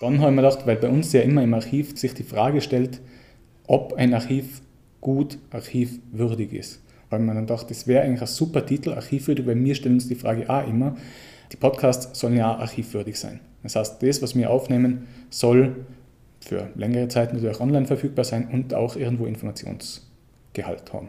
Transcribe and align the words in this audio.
Dann 0.00 0.20
habe 0.20 0.30
ich 0.30 0.36
mir 0.36 0.42
gedacht, 0.42 0.66
weil 0.66 0.76
bei 0.76 0.88
uns 0.88 1.12
ja 1.12 1.20
immer 1.20 1.44
im 1.44 1.54
Archiv 1.54 1.96
sich 1.98 2.14
die 2.14 2.22
Frage 2.22 2.60
stellt, 2.62 3.00
ob 3.66 3.92
ein 3.92 4.14
Archiv 4.14 4.62
gut 5.00 5.38
archivwürdig 5.50 6.52
ist. 6.52 6.82
Weil 7.10 7.20
man 7.20 7.36
dann 7.36 7.46
gedacht, 7.46 7.70
das 7.70 7.86
wäre 7.86 8.04
eigentlich 8.04 8.22
ein 8.22 8.26
super 8.26 8.64
Titel, 8.64 8.92
archivwürdig, 8.92 9.46
weil 9.46 9.62
wir 9.62 9.74
stellen 9.74 9.96
uns 9.96 10.08
die 10.08 10.14
Frage 10.14 10.48
auch 10.48 10.66
immer, 10.66 10.96
die 11.52 11.56
Podcasts 11.56 12.18
sollen 12.18 12.36
ja 12.36 12.54
auch 12.54 12.60
archivwürdig 12.60 13.18
sein. 13.18 13.40
Das 13.62 13.76
heißt, 13.76 14.02
das, 14.02 14.22
was 14.22 14.34
wir 14.34 14.50
aufnehmen, 14.50 15.06
soll 15.28 15.84
für 16.40 16.70
längere 16.74 17.08
Zeit 17.08 17.34
natürlich 17.34 17.60
online 17.60 17.86
verfügbar 17.86 18.24
sein 18.24 18.48
und 18.50 18.72
auch 18.72 18.96
irgendwo 18.96 19.26
Informationsgehalt 19.26 20.92
haben. 20.92 21.08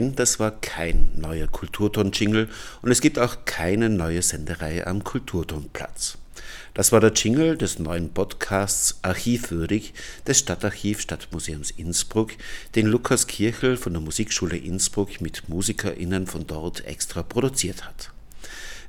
Nein, 0.00 0.14
das 0.16 0.40
war 0.40 0.58
kein 0.62 1.10
neuer 1.14 1.46
Kulturton-Jingle 1.46 2.48
und 2.80 2.90
es 2.90 3.02
gibt 3.02 3.18
auch 3.18 3.44
keine 3.44 3.90
neue 3.90 4.22
Senderei 4.22 4.86
am 4.86 5.04
Kulturtonplatz. 5.04 6.16
Das 6.72 6.90
war 6.90 7.00
der 7.00 7.12
Jingle 7.12 7.58
des 7.58 7.78
neuen 7.78 8.08
Podcasts 8.08 8.98
Archivwürdig 9.02 9.92
des 10.26 10.38
Stadtarchiv 10.38 11.02
Stadtmuseums 11.02 11.70
Innsbruck, 11.72 12.30
den 12.76 12.86
Lukas 12.86 13.26
Kirchel 13.26 13.76
von 13.76 13.92
der 13.92 14.00
Musikschule 14.00 14.56
Innsbruck 14.56 15.20
mit 15.20 15.50
MusikerInnen 15.50 16.26
von 16.26 16.46
dort 16.46 16.86
extra 16.86 17.22
produziert 17.22 17.84
hat. 17.84 18.10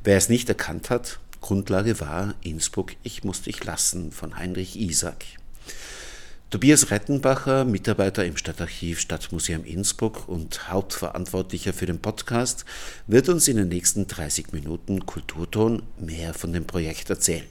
Wer 0.05 0.15
es 0.15 0.29
nicht 0.29 0.47
erkannt 0.47 0.89
hat, 0.89 1.19
Grundlage 1.41 1.99
war 1.99 2.35
Innsbruck 2.41 2.93
Ich 3.03 3.25
muss 3.25 3.41
dich 3.41 3.61
lassen 3.65 4.13
von 4.13 4.37
Heinrich 4.37 4.79
Isaac. 4.79 5.25
Tobias 6.51 6.91
Rettenbacher, 6.91 7.63
Mitarbeiter 7.63 8.25
im 8.25 8.35
Stadtarchiv 8.35 8.99
Stadtmuseum 8.99 9.63
Innsbruck 9.63 10.27
und 10.27 10.69
Hauptverantwortlicher 10.69 11.71
für 11.71 11.85
den 11.85 11.99
Podcast, 11.99 12.65
wird 13.07 13.29
uns 13.29 13.47
in 13.47 13.55
den 13.55 13.69
nächsten 13.69 14.05
30 14.05 14.51
Minuten 14.51 15.05
Kulturton 15.05 15.83
mehr 15.97 16.33
von 16.33 16.51
dem 16.51 16.65
Projekt 16.65 17.09
erzählen. 17.09 17.45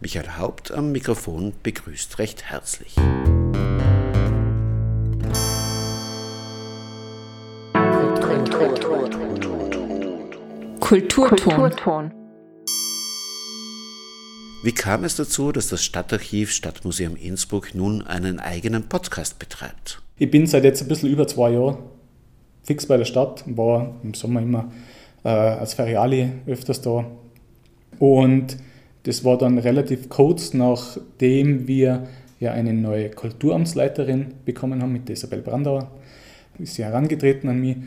Michael 0.00 0.36
Haupt 0.36 0.72
am 0.72 0.92
Mikrofon 0.92 1.54
begrüßt 1.62 2.18
recht 2.18 2.42
herzlich. 2.42 2.96
Kulturton. 10.80 11.30
Kulturton. 11.30 12.21
Wie 14.64 14.70
kam 14.70 15.02
es 15.02 15.16
dazu, 15.16 15.50
dass 15.50 15.66
das 15.70 15.84
Stadtarchiv 15.84 16.52
Stadtmuseum 16.52 17.16
Innsbruck 17.16 17.74
nun 17.74 18.00
einen 18.02 18.38
eigenen 18.38 18.84
Podcast 18.88 19.40
betreibt? 19.40 20.00
Ich 20.18 20.30
bin 20.30 20.46
seit 20.46 20.62
jetzt 20.62 20.82
ein 20.82 20.86
bisschen 20.86 21.10
über 21.10 21.26
zwei 21.26 21.50
Jahren 21.50 21.78
fix 22.62 22.86
bei 22.86 22.96
der 22.96 23.04
Stadt, 23.04 23.42
war 23.46 23.96
im 24.04 24.14
Sommer 24.14 24.40
immer 24.40 24.70
äh, 25.24 25.30
als 25.30 25.74
Feriali 25.74 26.30
öfters 26.46 26.80
da. 26.80 27.04
Und 27.98 28.56
das 29.02 29.24
war 29.24 29.36
dann 29.36 29.58
relativ 29.58 30.08
kurz, 30.08 30.54
nachdem 30.54 31.66
wir 31.66 32.06
ja 32.38 32.52
eine 32.52 32.72
neue 32.72 33.10
Kulturamtsleiterin 33.10 34.34
bekommen 34.44 34.80
haben 34.80 34.92
mit 34.92 35.10
Isabel 35.10 35.42
Brandauer. 35.42 35.90
Ist 36.60 36.76
sie 36.76 36.84
herangetreten 36.84 37.50
an 37.50 37.58
mich 37.58 37.78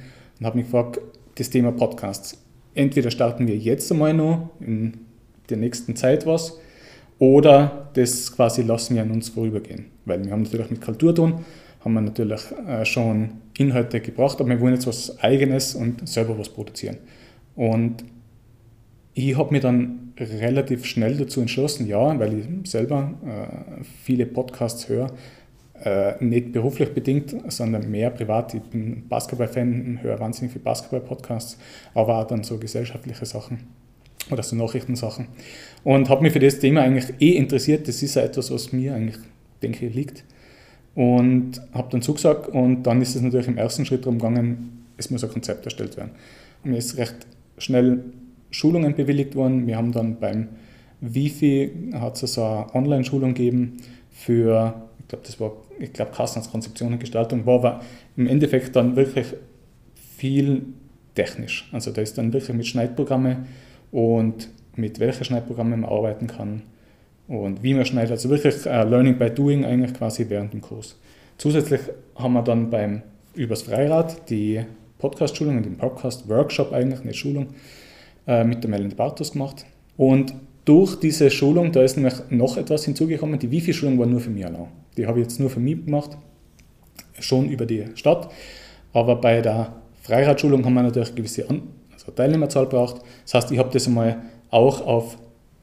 und 0.41 0.45
hat 0.45 0.55
mich 0.55 0.65
gefragt, 0.65 0.99
das 1.35 1.49
Thema 1.49 1.71
Podcasts. 1.71 2.37
Entweder 2.73 3.11
starten 3.11 3.47
wir 3.47 3.55
jetzt 3.55 3.89
einmal 3.93 4.13
noch 4.13 4.49
in 4.59 4.97
der 5.49 5.55
nächsten 5.55 5.95
Zeit 5.95 6.25
was 6.25 6.59
oder 7.19 7.89
das 7.93 8.35
quasi 8.35 8.61
lassen 8.61 8.95
wir 8.95 9.03
an 9.03 9.11
uns 9.11 9.29
vorübergehen. 9.29 9.85
Weil 10.05 10.23
wir 10.23 10.31
haben 10.31 10.43
natürlich 10.43 10.69
mit 10.69 10.81
Kulturton, 10.81 11.45
haben 11.83 11.93
wir 11.93 12.01
natürlich 12.01 12.41
äh, 12.67 12.85
schon 12.85 13.29
Inhalte 13.57 14.01
gebracht, 14.01 14.39
aber 14.39 14.49
wir 14.49 14.59
wollen 14.59 14.73
jetzt 14.73 14.87
was 14.87 15.19
Eigenes 15.19 15.75
und 15.75 16.07
selber 16.07 16.37
was 16.37 16.49
produzieren. 16.49 16.97
Und 17.55 18.03
ich 19.13 19.37
habe 19.37 19.51
mich 19.53 19.61
dann 19.61 20.13
relativ 20.19 20.85
schnell 20.85 21.15
dazu 21.15 21.41
entschlossen, 21.41 21.87
ja, 21.87 22.19
weil 22.19 22.39
ich 22.39 22.69
selber 22.69 23.13
äh, 23.25 23.83
viele 24.03 24.25
Podcasts 24.25 24.89
höre, 24.89 25.11
äh, 25.83 26.23
nicht 26.23 26.51
beruflich 26.51 26.93
bedingt, 26.93 27.35
sondern 27.47 27.89
mehr 27.89 28.09
privat. 28.09 28.53
Ich 28.53 28.61
bin 28.63 29.07
Basketball-Fan, 29.07 29.99
höre 30.01 30.19
wahnsinnig 30.19 30.51
viele 30.51 30.63
Basketball-Podcasts, 30.63 31.57
aber 31.93 32.19
auch 32.19 32.27
dann 32.27 32.43
so 32.43 32.57
gesellschaftliche 32.57 33.25
Sachen 33.25 33.59
oder 34.31 34.43
so 34.43 34.55
Nachrichtensachen. 34.55 35.27
Und 35.83 36.09
habe 36.09 36.23
mich 36.23 36.33
für 36.33 36.39
das 36.39 36.59
Thema 36.59 36.81
eigentlich 36.81 37.13
eh 37.19 37.31
interessiert. 37.31 37.87
Das 37.87 38.01
ist 38.01 38.15
ja 38.15 38.23
etwas, 38.23 38.51
was 38.51 38.71
mir 38.71 38.95
eigentlich, 38.95 39.17
denke 39.61 39.85
ich, 39.85 39.95
liegt. 39.95 40.23
Und 40.95 41.61
habe 41.73 41.89
dann 41.91 42.01
zugesagt 42.01 42.47
und 42.47 42.83
dann 42.83 43.01
ist 43.01 43.15
es 43.15 43.21
natürlich 43.21 43.47
im 43.47 43.57
ersten 43.57 43.85
Schritt 43.85 44.05
darum 44.05 44.17
gegangen, 44.17 44.85
es 44.97 45.09
muss 45.09 45.23
ein 45.23 45.29
Konzept 45.29 45.65
erstellt 45.65 45.97
werden. 45.97 46.11
Mir 46.63 46.77
ist 46.77 46.97
recht 46.97 47.27
schnell 47.57 48.03
Schulungen 48.49 48.95
bewilligt 48.95 49.35
worden. 49.35 49.67
Wir 49.67 49.75
haben 49.75 49.91
dann 49.91 50.19
beim 50.19 50.47
Wifi, 51.01 51.71
hat 51.93 52.21
es 52.23 52.33
so 52.33 52.43
eine 52.43 52.73
Online-Schulung 52.73 53.33
gegeben 53.33 53.77
für, 54.11 54.81
ich 54.99 55.07
glaube, 55.09 55.23
das 55.25 55.39
war, 55.39 55.51
ich 55.79 55.91
glaube, 55.91 56.11
Konzeption 56.51 56.93
und 56.93 56.99
Gestaltung, 56.99 57.45
war 57.45 57.55
aber 57.55 57.81
im 58.15 58.27
Endeffekt 58.27 58.75
dann 58.77 58.95
wirklich 58.95 59.27
viel 60.17 60.63
technisch. 61.13 61.69
Also 61.73 61.91
da 61.91 62.01
ist 62.01 62.17
dann 62.17 62.31
wirklich 62.31 62.55
mit 62.55 62.65
Schneidprogrammen 62.65 63.45
und 63.95 64.49
mit 64.75 64.99
welchen 64.99 65.23
Schneidprogrammen 65.23 65.79
man 65.79 65.89
arbeiten 65.89 66.27
kann 66.27 66.63
und 67.29 67.63
wie 67.63 67.73
man 67.73 67.85
schneidet. 67.85 68.11
Also 68.11 68.29
wirklich 68.29 68.65
uh, 68.65 68.83
Learning 68.83 69.17
by 69.17 69.29
Doing 69.29 69.63
eigentlich 69.63 69.93
quasi 69.93 70.25
während 70.27 70.51
dem 70.51 70.59
Kurs. 70.59 70.99
Zusätzlich 71.37 71.79
haben 72.17 72.33
wir 72.33 72.41
dann 72.41 72.69
beim 72.69 73.03
übers 73.35 73.61
Freirad 73.61 74.29
die 74.29 74.61
Podcast-Schulung 74.97 75.55
und 75.55 75.65
den 75.65 75.77
Podcast-Workshop 75.77 76.73
eigentlich, 76.73 76.99
eine 76.99 77.13
Schulung, 77.13 77.47
uh, 78.27 78.43
mit 78.43 78.65
der 78.65 78.69
Melanie 78.69 78.93
Bartos 78.93 79.31
gemacht. 79.31 79.65
Und 79.95 80.33
durch 80.65 80.99
diese 80.99 81.31
Schulung, 81.31 81.71
da 81.71 81.81
ist 81.81 81.95
nämlich 81.95 82.15
noch 82.31 82.57
etwas 82.57 82.83
hinzugekommen. 82.83 83.39
Die 83.39 83.49
Wifi-Schulung 83.49 83.97
war 83.97 84.07
nur 84.07 84.19
für 84.19 84.29
mich 84.29 84.45
allein. 84.45 84.67
Die 84.97 85.07
habe 85.07 85.21
ich 85.21 85.27
jetzt 85.27 85.39
nur 85.39 85.49
für 85.49 85.61
mich 85.61 85.85
gemacht, 85.85 86.17
schon 87.21 87.47
über 87.47 87.65
die 87.65 87.85
Stadt. 87.95 88.29
Aber 88.91 89.15
bei 89.15 89.39
der 89.39 89.73
Freiradschulung 90.01 90.65
haben 90.65 90.73
wir 90.73 90.83
natürlich 90.83 91.15
gewisse 91.15 91.47
so 92.05 92.11
Teilnehmerzahl 92.11 92.65
braucht. 92.65 93.01
Das 93.23 93.33
heißt, 93.33 93.51
ich 93.51 93.59
habe 93.59 93.69
das 93.71 93.87
einmal 93.87 94.21
auch 94.51 94.85
auf 94.85 95.17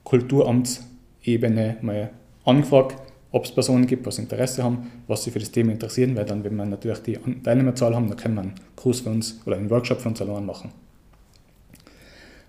Kulturamtsebene 0.04 1.76
mal 1.82 2.10
angefragt, 2.44 2.96
ob 3.30 3.44
es 3.44 3.52
Personen 3.52 3.86
gibt, 3.86 4.06
was 4.06 4.18
Interesse 4.18 4.62
haben, 4.62 4.90
was 5.06 5.24
sie 5.24 5.30
für 5.30 5.38
das 5.38 5.50
Thema 5.50 5.72
interessieren, 5.72 6.14
weil 6.16 6.26
dann, 6.26 6.44
wenn 6.44 6.54
wir 6.54 6.66
natürlich 6.66 6.98
die 6.98 7.18
Teilnehmerzahl 7.42 7.94
haben, 7.94 8.08
dann 8.08 8.18
können 8.18 8.34
wir 8.34 8.42
einen 8.42 8.54
Kurs 8.76 9.00
für 9.00 9.10
uns 9.10 9.40
oder 9.46 9.56
einen 9.56 9.70
Workshop 9.70 10.00
für 10.00 10.08
uns 10.08 10.20
allein 10.20 10.44
machen. 10.44 10.70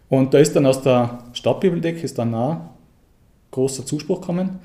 Und 0.10 0.34
da 0.34 0.40
ist 0.40 0.56
dann 0.56 0.66
aus 0.66 0.82
der 0.82 1.20
Stadtbibliothek 1.34 2.04
ist 2.04 2.18
dann 2.20 2.36
auch 2.36 2.58
großer 3.52 3.86
Zuspruch 3.86 4.20
gekommen 4.20 4.60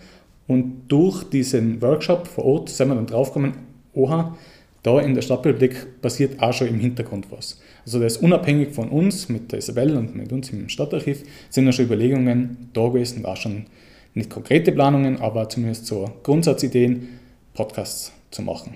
und 0.47 0.89
durch 0.89 1.25
diesen 1.25 1.81
Workshop 1.81 2.27
vor 2.27 2.45
Ort 2.45 2.69
sind 2.71 2.89
wir 2.89 2.95
dann 2.97 3.06
draufgekommen, 3.06 3.53
oha, 3.95 4.37
da 4.83 5.00
in 5.00 5.15
der 5.15 5.22
Stadtbibliothek 5.22 6.00
passiert 6.03 6.43
auch 6.43 6.53
schon 6.53 6.69
im 6.69 6.81
Hintergrund 6.81 7.31
was. 7.31 7.60
Also 7.88 8.00
das 8.00 8.16
ist 8.16 8.22
unabhängig 8.22 8.75
von 8.75 8.91
uns, 8.91 9.31
mit 9.31 9.50
der 9.50 9.60
Isabel 9.60 9.97
und 9.97 10.15
mit 10.15 10.31
uns 10.31 10.50
im 10.50 10.69
Stadtarchiv, 10.69 11.22
sind 11.49 11.65
da 11.65 11.72
schon 11.72 11.87
Überlegungen 11.87 12.69
da 12.75 12.87
gewesen, 12.87 13.25
auch 13.25 13.38
schon 13.38 13.65
nicht 14.12 14.28
konkrete 14.28 14.72
Planungen, 14.72 15.16
aber 15.22 15.49
zumindest 15.49 15.87
so 15.87 16.04
Grundsatzideen, 16.22 17.09
Podcasts 17.54 18.12
zu 18.31 18.43
machen. 18.43 18.75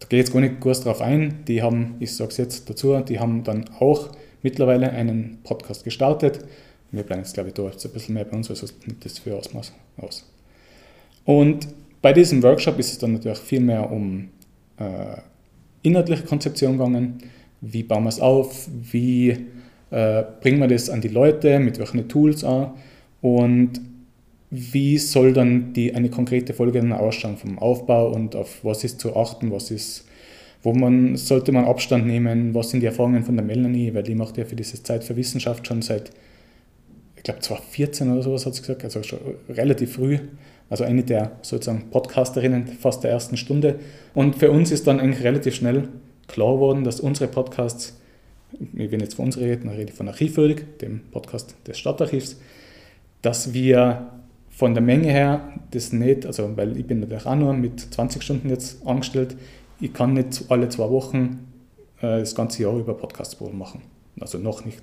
Da 0.00 0.08
gehe 0.08 0.18
ich 0.18 0.26
jetzt 0.26 0.32
gar 0.32 0.40
nicht 0.40 0.58
groß 0.58 0.80
drauf 0.80 1.00
ein. 1.00 1.44
Die 1.46 1.62
haben, 1.62 1.94
ich 2.00 2.16
sage 2.16 2.32
es 2.32 2.38
jetzt 2.38 2.68
dazu, 2.68 2.98
die 3.02 3.20
haben 3.20 3.44
dann 3.44 3.66
auch 3.78 4.10
mittlerweile 4.42 4.90
einen 4.90 5.38
Podcast 5.44 5.84
gestartet. 5.84 6.40
Wir 6.90 7.04
bleiben 7.04 7.22
jetzt, 7.22 7.34
glaube 7.34 7.50
ich, 7.50 7.54
da 7.54 7.62
jetzt 7.66 7.86
ein 7.86 7.92
bisschen 7.92 8.16
mehr 8.16 8.24
bei 8.24 8.36
uns, 8.36 8.48
sonst 8.48 8.84
nimmt 8.84 9.04
das 9.04 9.20
für 9.20 9.36
Ausmaß 9.36 9.72
aus. 9.98 10.28
Und 11.24 11.68
bei 12.02 12.12
diesem 12.12 12.42
Workshop 12.42 12.80
ist 12.80 12.90
es 12.90 12.98
dann 12.98 13.12
natürlich 13.12 13.38
viel 13.38 13.60
mehr 13.60 13.92
um 13.92 14.30
äh, 14.78 15.18
inhaltliche 15.82 16.24
Konzeption 16.24 16.72
gegangen. 16.72 17.22
Wie 17.72 17.82
bauen 17.82 18.04
wir 18.04 18.10
es 18.10 18.20
auf? 18.20 18.68
Wie 18.90 19.30
äh, 19.90 20.22
bringen 20.40 20.60
wir 20.60 20.68
das 20.68 20.90
an 20.90 21.00
die 21.00 21.08
Leute? 21.08 21.58
Mit 21.58 21.78
welchen 21.78 22.08
Tools 22.08 22.44
an? 22.44 22.72
Und 23.20 23.80
wie 24.50 24.98
soll 24.98 25.32
dann 25.32 25.72
die, 25.72 25.94
eine 25.94 26.10
konkrete 26.10 26.52
Folge 26.52 26.80
dann 26.80 26.92
ausschauen 26.92 27.36
vom 27.36 27.58
Aufbau 27.58 28.12
und 28.12 28.36
auf 28.36 28.62
was 28.62 28.84
ist 28.84 29.00
zu 29.00 29.16
achten, 29.16 29.50
was 29.50 29.70
ist, 29.70 30.06
wo 30.62 30.72
man, 30.72 31.16
sollte 31.16 31.50
man 31.50 31.64
Abstand 31.64 32.06
nehmen, 32.06 32.54
was 32.54 32.70
sind 32.70 32.80
die 32.80 32.86
Erfahrungen 32.86 33.24
von 33.24 33.36
der 33.36 33.44
Melanie, 33.44 33.92
weil 33.94 34.02
die 34.02 34.14
macht 34.14 34.36
ja 34.36 34.44
für 34.44 34.56
diese 34.56 34.82
Zeit 34.82 35.02
für 35.02 35.16
Wissenschaft 35.16 35.66
schon 35.66 35.82
seit, 35.82 36.10
ich 37.16 37.22
glaube 37.22 37.40
2014 37.40 38.12
oder 38.12 38.22
sowas 38.22 38.46
hat 38.46 38.54
sie 38.54 38.60
gesagt, 38.60 38.84
also 38.84 39.02
schon 39.02 39.18
relativ 39.48 39.94
früh 39.94 40.18
also 40.70 40.84
eine 40.84 41.02
der 41.02 41.32
sozusagen 41.42 41.90
Podcasterinnen 41.90 42.66
fast 42.66 43.04
der 43.04 43.10
ersten 43.10 43.36
Stunde. 43.36 43.78
Und 44.14 44.36
für 44.36 44.50
uns 44.50 44.70
ist 44.70 44.86
dann 44.86 45.00
eigentlich 45.00 45.24
relativ 45.24 45.54
schnell 45.54 45.88
klar 46.28 46.54
geworden, 46.54 46.84
dass 46.84 47.00
unsere 47.00 47.28
Podcasts, 47.28 47.98
wir 48.52 48.90
werden 48.90 49.00
jetzt 49.00 49.14
von 49.14 49.26
uns 49.26 49.38
reden, 49.38 49.70
ich 49.70 49.78
rede 49.78 49.92
von 49.92 50.08
Archivwürdig, 50.08 50.64
dem 50.80 51.00
Podcast 51.10 51.56
des 51.66 51.78
Stadtarchivs, 51.78 52.40
dass 53.22 53.52
wir 53.52 54.10
von 54.50 54.74
der 54.74 54.82
Menge 54.82 55.10
her 55.10 55.52
das 55.72 55.92
nicht, 55.92 56.26
also 56.26 56.56
weil 56.56 56.76
ich 56.76 56.86
bin 56.86 57.00
natürlich 57.00 57.26
auch 57.26 57.34
nur 57.34 57.52
mit 57.54 57.80
20 57.80 58.22
Stunden 58.22 58.48
jetzt 58.48 58.86
angestellt, 58.86 59.36
ich 59.80 59.92
kann 59.92 60.12
nicht 60.14 60.44
alle 60.48 60.68
zwei 60.68 60.88
Wochen 60.90 61.52
äh, 62.00 62.20
das 62.20 62.34
ganze 62.34 62.62
Jahr 62.62 62.76
über 62.76 62.94
Podcasts 62.94 63.36
machen. 63.52 63.82
Also 64.20 64.38
noch 64.38 64.64
nicht. 64.64 64.80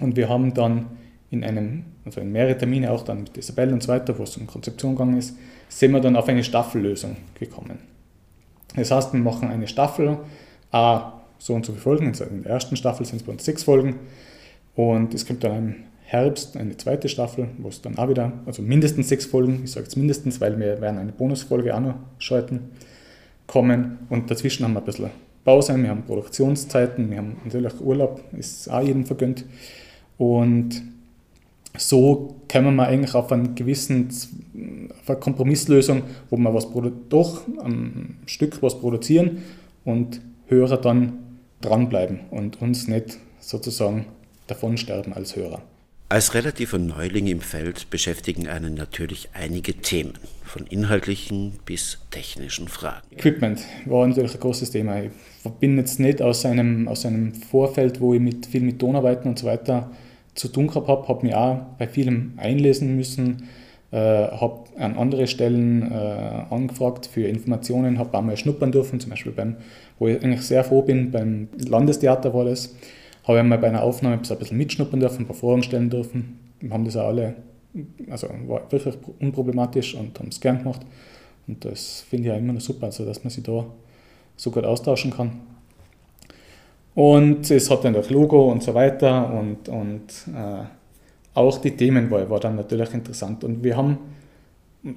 Und 0.00 0.16
wir 0.16 0.28
haben 0.28 0.52
dann 0.52 0.86
in 1.30 1.42
einem, 1.42 1.84
also 2.04 2.20
in 2.20 2.30
mehrere 2.30 2.56
Termine 2.56 2.90
auch 2.90 3.02
dann 3.02 3.22
mit 3.22 3.36
Isabelle 3.36 3.72
und 3.72 3.82
so 3.82 3.88
weiter, 3.88 4.18
wo 4.18 4.24
es 4.24 4.36
um 4.36 4.46
Konzeption 4.46 4.92
gegangen 4.94 5.16
ist, 5.16 5.36
sind 5.68 5.92
wir 5.92 6.00
dann 6.00 6.16
auf 6.16 6.28
eine 6.28 6.44
Staffellösung 6.44 7.16
gekommen. 7.38 7.78
Das 8.74 8.90
heißt, 8.90 9.12
wir 9.12 9.20
machen 9.20 9.48
eine 9.48 9.68
Staffel, 9.68 10.18
a 10.72 11.12
so 11.38 11.54
und 11.54 11.66
so 11.66 11.72
viele 11.72 11.82
Folgen, 11.82 12.06
in 12.06 12.42
der 12.42 12.52
ersten 12.52 12.76
Staffel 12.76 13.06
sind 13.06 13.20
es 13.20 13.22
bei 13.22 13.32
uns 13.32 13.44
sechs 13.44 13.62
Folgen. 13.62 13.96
Und 14.74 15.14
es 15.14 15.26
gibt 15.26 15.44
dann 15.44 15.56
im 15.56 15.74
Herbst 16.02 16.56
eine 16.56 16.76
zweite 16.76 17.08
Staffel, 17.08 17.48
wo 17.58 17.68
es 17.68 17.82
dann 17.82 17.98
auch 17.98 18.08
wieder, 18.08 18.32
also 18.46 18.62
mindestens 18.62 19.08
sechs 19.08 19.26
Folgen, 19.26 19.62
ich 19.64 19.72
sage 19.72 19.84
jetzt 19.84 19.96
mindestens, 19.96 20.40
weil 20.40 20.58
wir 20.58 20.80
werden 20.80 20.98
eine 20.98 21.12
Bonusfolge 21.12 21.74
auch 21.74 21.80
noch 21.80 21.94
schalten, 22.18 22.70
kommen. 23.46 23.98
Und 24.08 24.30
dazwischen 24.30 24.64
haben 24.64 24.74
wir 24.74 24.80
ein 24.80 24.84
bisschen 24.84 25.10
Pause, 25.44 25.76
wir 25.76 25.88
haben 25.90 26.02
Produktionszeiten, 26.02 27.10
wir 27.10 27.18
haben 27.18 27.36
natürlich 27.44 27.80
Urlaub, 27.80 28.22
ist 28.36 28.68
auch 28.68 28.82
jedem 28.82 29.06
vergönnt. 29.06 29.44
Und 30.18 30.82
so 31.76 32.36
kommen 32.50 32.76
wir 32.76 32.86
eigentlich 32.86 33.14
auf 33.14 33.30
einen 33.32 33.54
gewissen 33.54 34.08
Kompromisslösung, 35.14 36.02
wo 36.30 36.36
wir 36.36 36.52
was 36.52 36.68
doch 37.08 37.42
ein 37.62 38.18
Stück 38.26 38.62
was 38.62 38.80
produzieren 38.80 39.42
und 39.84 40.20
Hörer 40.48 40.78
dann 40.78 41.18
dranbleiben 41.60 42.20
und 42.30 42.60
uns 42.60 42.88
nicht 42.88 43.18
sozusagen 43.40 44.06
davonsterben 44.46 45.12
als 45.12 45.36
Hörer. 45.36 45.62
Als 46.08 46.34
relativer 46.34 46.78
Neuling 46.78 47.26
im 47.26 47.40
Feld 47.40 47.90
beschäftigen 47.90 48.46
einen 48.46 48.74
natürlich 48.74 49.30
einige 49.32 49.74
Themen, 49.74 50.12
von 50.44 50.64
inhaltlichen 50.66 51.54
bis 51.64 51.98
technischen 52.12 52.68
Fragen. 52.68 53.04
Equipment 53.10 53.60
war 53.86 54.06
natürlich 54.06 54.34
ein 54.34 54.40
großes 54.40 54.70
Thema. 54.70 55.02
Ich 55.02 55.10
bin 55.58 55.76
jetzt 55.76 55.98
nicht 55.98 56.22
aus 56.22 56.46
einem, 56.46 56.86
aus 56.86 57.04
einem 57.04 57.34
Vorfeld, 57.34 58.00
wo 58.00 58.14
ich 58.14 58.20
mit, 58.20 58.46
viel 58.46 58.60
mit 58.60 58.78
Tonarbeiten 58.78 59.28
und 59.28 59.38
so 59.40 59.46
weiter 59.46 59.90
zu 60.36 60.46
tun 60.46 60.68
gehabt 60.68 60.86
habe, 60.86 61.08
habe 61.08 61.26
mich 61.26 61.34
auch 61.34 61.62
bei 61.76 61.88
vielem 61.88 62.34
einlesen 62.36 62.94
müssen, 62.94 63.48
äh, 63.92 63.98
habe 63.98 64.64
an 64.78 64.96
andere 64.96 65.26
Stellen 65.26 65.90
äh, 65.90 65.94
angefragt 66.50 67.06
für 67.06 67.26
Informationen, 67.26 67.98
habe 67.98 68.16
auch 68.16 68.22
mal 68.22 68.36
schnuppern 68.36 68.72
dürfen, 68.72 69.00
zum 69.00 69.10
Beispiel 69.10 69.32
beim, 69.32 69.56
wo 69.98 70.08
ich 70.08 70.22
eigentlich 70.22 70.42
sehr 70.42 70.64
froh 70.64 70.82
bin, 70.82 71.10
beim 71.10 71.48
Landestheater 71.56 72.34
war 72.34 72.44
das, 72.44 72.74
habe 73.26 73.38
ich 73.38 73.44
mal 73.44 73.58
bei 73.58 73.68
einer 73.68 73.82
Aufnahme 73.82 74.16
ein 74.16 74.38
bisschen 74.38 74.58
mitschnuppern 74.58 75.00
dürfen, 75.00 75.22
ein 75.22 75.26
paar 75.26 75.36
Fragen 75.36 75.62
stellen 75.62 75.90
dürfen. 75.90 76.38
Wir 76.60 76.70
haben 76.70 76.84
das 76.84 76.96
auch 76.96 77.08
alle, 77.08 77.34
also 78.10 78.28
war 78.46 78.70
wirklich 78.70 78.94
unproblematisch 79.20 79.94
und 79.94 80.18
haben 80.18 80.28
es 80.28 80.40
gern 80.40 80.58
gemacht. 80.58 80.82
Und 81.46 81.64
das 81.64 82.04
finde 82.08 82.28
ich 82.28 82.34
auch 82.34 82.38
immer 82.38 82.52
noch 82.52 82.60
super, 82.60 82.86
also 82.86 83.04
dass 83.04 83.22
man 83.22 83.30
sich 83.30 83.44
da 83.44 83.66
so 84.36 84.50
gut 84.50 84.64
austauschen 84.64 85.12
kann. 85.12 85.32
Und 86.94 87.50
es 87.50 87.70
hat 87.70 87.84
dann 87.84 87.92
das 87.92 88.10
Logo 88.10 88.50
und 88.50 88.62
so 88.62 88.72
weiter 88.74 89.32
und, 89.32 89.68
und 89.68 90.08
äh, 90.34 90.64
auch 91.36 91.58
die 91.58 91.72
Themenwahl 91.72 92.28
war 92.30 92.40
dann 92.40 92.56
natürlich 92.56 92.92
interessant. 92.94 93.44
Und 93.44 93.62
wir 93.62 93.76
haben 93.76 93.98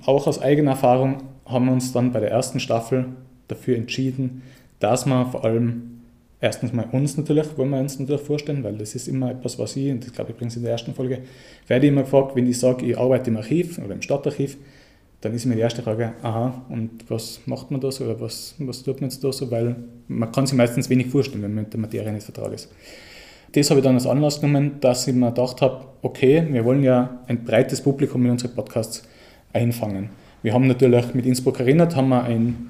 auch 0.05 0.27
aus 0.27 0.41
eigener 0.41 0.71
Erfahrung 0.71 1.23
haben 1.45 1.65
wir 1.65 1.73
uns 1.73 1.91
dann 1.91 2.11
bei 2.11 2.19
der 2.19 2.31
ersten 2.31 2.59
Staffel 2.59 3.05
dafür 3.47 3.75
entschieden, 3.75 4.43
dass 4.79 5.05
man 5.05 5.29
vor 5.31 5.43
allem 5.43 6.01
erstens 6.39 6.71
mal 6.71 6.85
uns 6.91 7.17
natürlich, 7.17 7.57
wollen 7.57 7.71
wir 7.71 7.79
uns 7.79 7.99
natürlich 7.99 8.21
vorstellen, 8.21 8.63
weil 8.63 8.77
das 8.77 8.95
ist 8.95 9.07
immer 9.07 9.31
etwas, 9.31 9.59
was 9.59 9.75
ich, 9.75 9.91
und 9.91 10.05
das 10.05 10.13
glaube 10.13 10.31
ich 10.31 10.37
übrigens 10.37 10.55
in 10.55 10.63
der 10.63 10.71
ersten 10.71 10.93
Folge, 10.93 11.19
werde 11.67 11.85
ich 11.85 11.91
immer 11.91 12.03
gefragt, 12.03 12.35
wenn 12.35 12.47
ich 12.47 12.59
sage, 12.59 12.85
ich 12.85 12.97
arbeite 12.97 13.29
im 13.29 13.37
Archiv 13.37 13.77
oder 13.79 13.93
im 13.93 14.01
Stadtarchiv, 14.01 14.57
dann 15.21 15.33
ist 15.33 15.45
mir 15.45 15.55
die 15.55 15.61
erste 15.61 15.81
Frage, 15.81 16.13
aha, 16.21 16.65
und 16.69 17.09
was 17.09 17.41
macht 17.45 17.71
man 17.71 17.81
da 17.81 17.91
so 17.91 18.05
oder 18.05 18.21
was, 18.21 18.55
was 18.59 18.83
tut 18.83 19.01
man 19.01 19.09
jetzt 19.09 19.21
da 19.21 19.33
so, 19.33 19.51
weil 19.51 19.75
man 20.07 20.31
kann 20.31 20.47
sich 20.47 20.55
meistens 20.55 20.89
wenig 20.89 21.07
vorstellen, 21.07 21.43
wenn 21.43 21.53
man 21.53 21.65
mit 21.65 21.73
der 21.73 21.79
Materie 21.81 22.13
nicht 22.13 22.23
vertraut 22.23 22.53
ist. 22.53 22.69
Das 23.51 23.69
habe 23.69 23.79
ich 23.79 23.83
dann 23.83 23.95
als 23.95 24.05
Anlass 24.05 24.41
genommen, 24.41 24.79
dass 24.79 25.07
ich 25.07 25.15
mir 25.15 25.29
gedacht 25.29 25.61
habe, 25.61 25.85
okay, 26.01 26.45
wir 26.49 26.65
wollen 26.65 26.83
ja 26.83 27.19
ein 27.27 27.43
breites 27.43 27.81
Publikum 27.81 28.25
in 28.25 28.31
unsere 28.31 28.53
Podcasts 28.53 29.03
einfangen. 29.53 30.09
Wir 30.43 30.53
haben 30.53 30.67
natürlich 30.67 31.13
mit 31.13 31.25
Innsbruck 31.25 31.59
erinnert, 31.59 31.95
haben 31.95 32.09
wir 32.09 32.23
ein, 32.23 32.69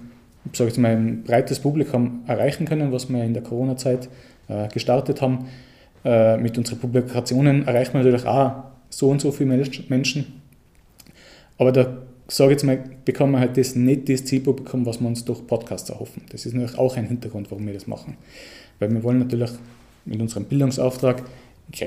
sage 0.54 0.72
ich 0.72 0.78
mal, 0.78 0.96
ein 0.96 1.24
breites 1.24 1.60
Publikum 1.60 2.22
erreichen 2.28 2.66
können, 2.66 2.92
was 2.92 3.10
wir 3.10 3.24
in 3.24 3.34
der 3.34 3.44
Corona-Zeit 3.44 4.10
äh, 4.48 4.68
gestartet 4.70 5.22
haben. 5.22 5.48
Äh, 6.06 6.38
mit 6.38 6.58
unseren 6.58 6.80
Publikationen 6.80 7.68
erreichen 7.68 7.94
wir 7.94 8.04
natürlich 8.04 8.26
auch 8.26 8.64
so 8.90 9.10
und 9.10 9.22
so 9.22 9.32
viele 9.32 9.64
Menschen. 9.90 10.42
Aber 11.58 11.72
da 11.72 11.98
sage 12.30 12.52
jetzt 12.52 12.64
mal, 12.64 12.82
bekommen 13.06 13.34
wir 13.34 13.40
halt 13.40 13.58
das 13.58 13.76
nicht 13.76 14.10
das 14.10 14.26
Zielpublikum, 14.26 14.86
was 14.86 15.00
wir 15.00 15.08
uns 15.08 15.26
durch 15.26 15.46
Podcasts 15.46 15.90
erhoffen. 15.90 16.24
Das 16.32 16.46
ist 16.46 16.54
natürlich 16.54 16.78
auch 16.78 16.96
ein 16.96 17.08
Hintergrund, 17.08 17.52
warum 17.52 17.66
wir 17.66 17.74
das 17.74 17.88
machen. 17.88 18.18
Weil 18.80 18.92
wir 18.94 19.04
wollen 19.04 19.20
natürlich 19.20 19.52
mit 20.10 20.20
unserem 20.20 20.46
Bildungsauftrag 20.46 21.24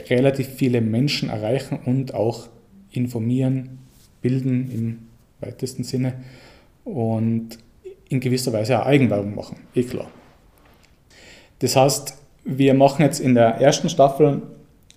relativ 0.08 0.48
viele 0.48 0.80
Menschen 0.80 1.28
erreichen 1.28 1.78
und 1.84 2.14
auch 2.14 2.48
informieren, 2.92 3.78
bilden 4.20 4.70
im 4.70 4.98
weitesten 5.40 5.82
Sinne 5.82 6.14
und 6.84 7.58
in 8.08 8.20
gewisser 8.20 8.52
Weise 8.52 8.80
auch 8.80 8.86
Eigenwerbung 8.86 9.34
machen, 9.34 9.56
eh 9.74 9.82
klar. 9.82 10.08
Das 11.58 11.76
heißt, 11.76 12.16
wir 12.44 12.74
machen 12.74 13.02
jetzt 13.02 13.20
in 13.20 13.34
der 13.34 13.60
ersten 13.60 13.88
Staffel 13.88 14.42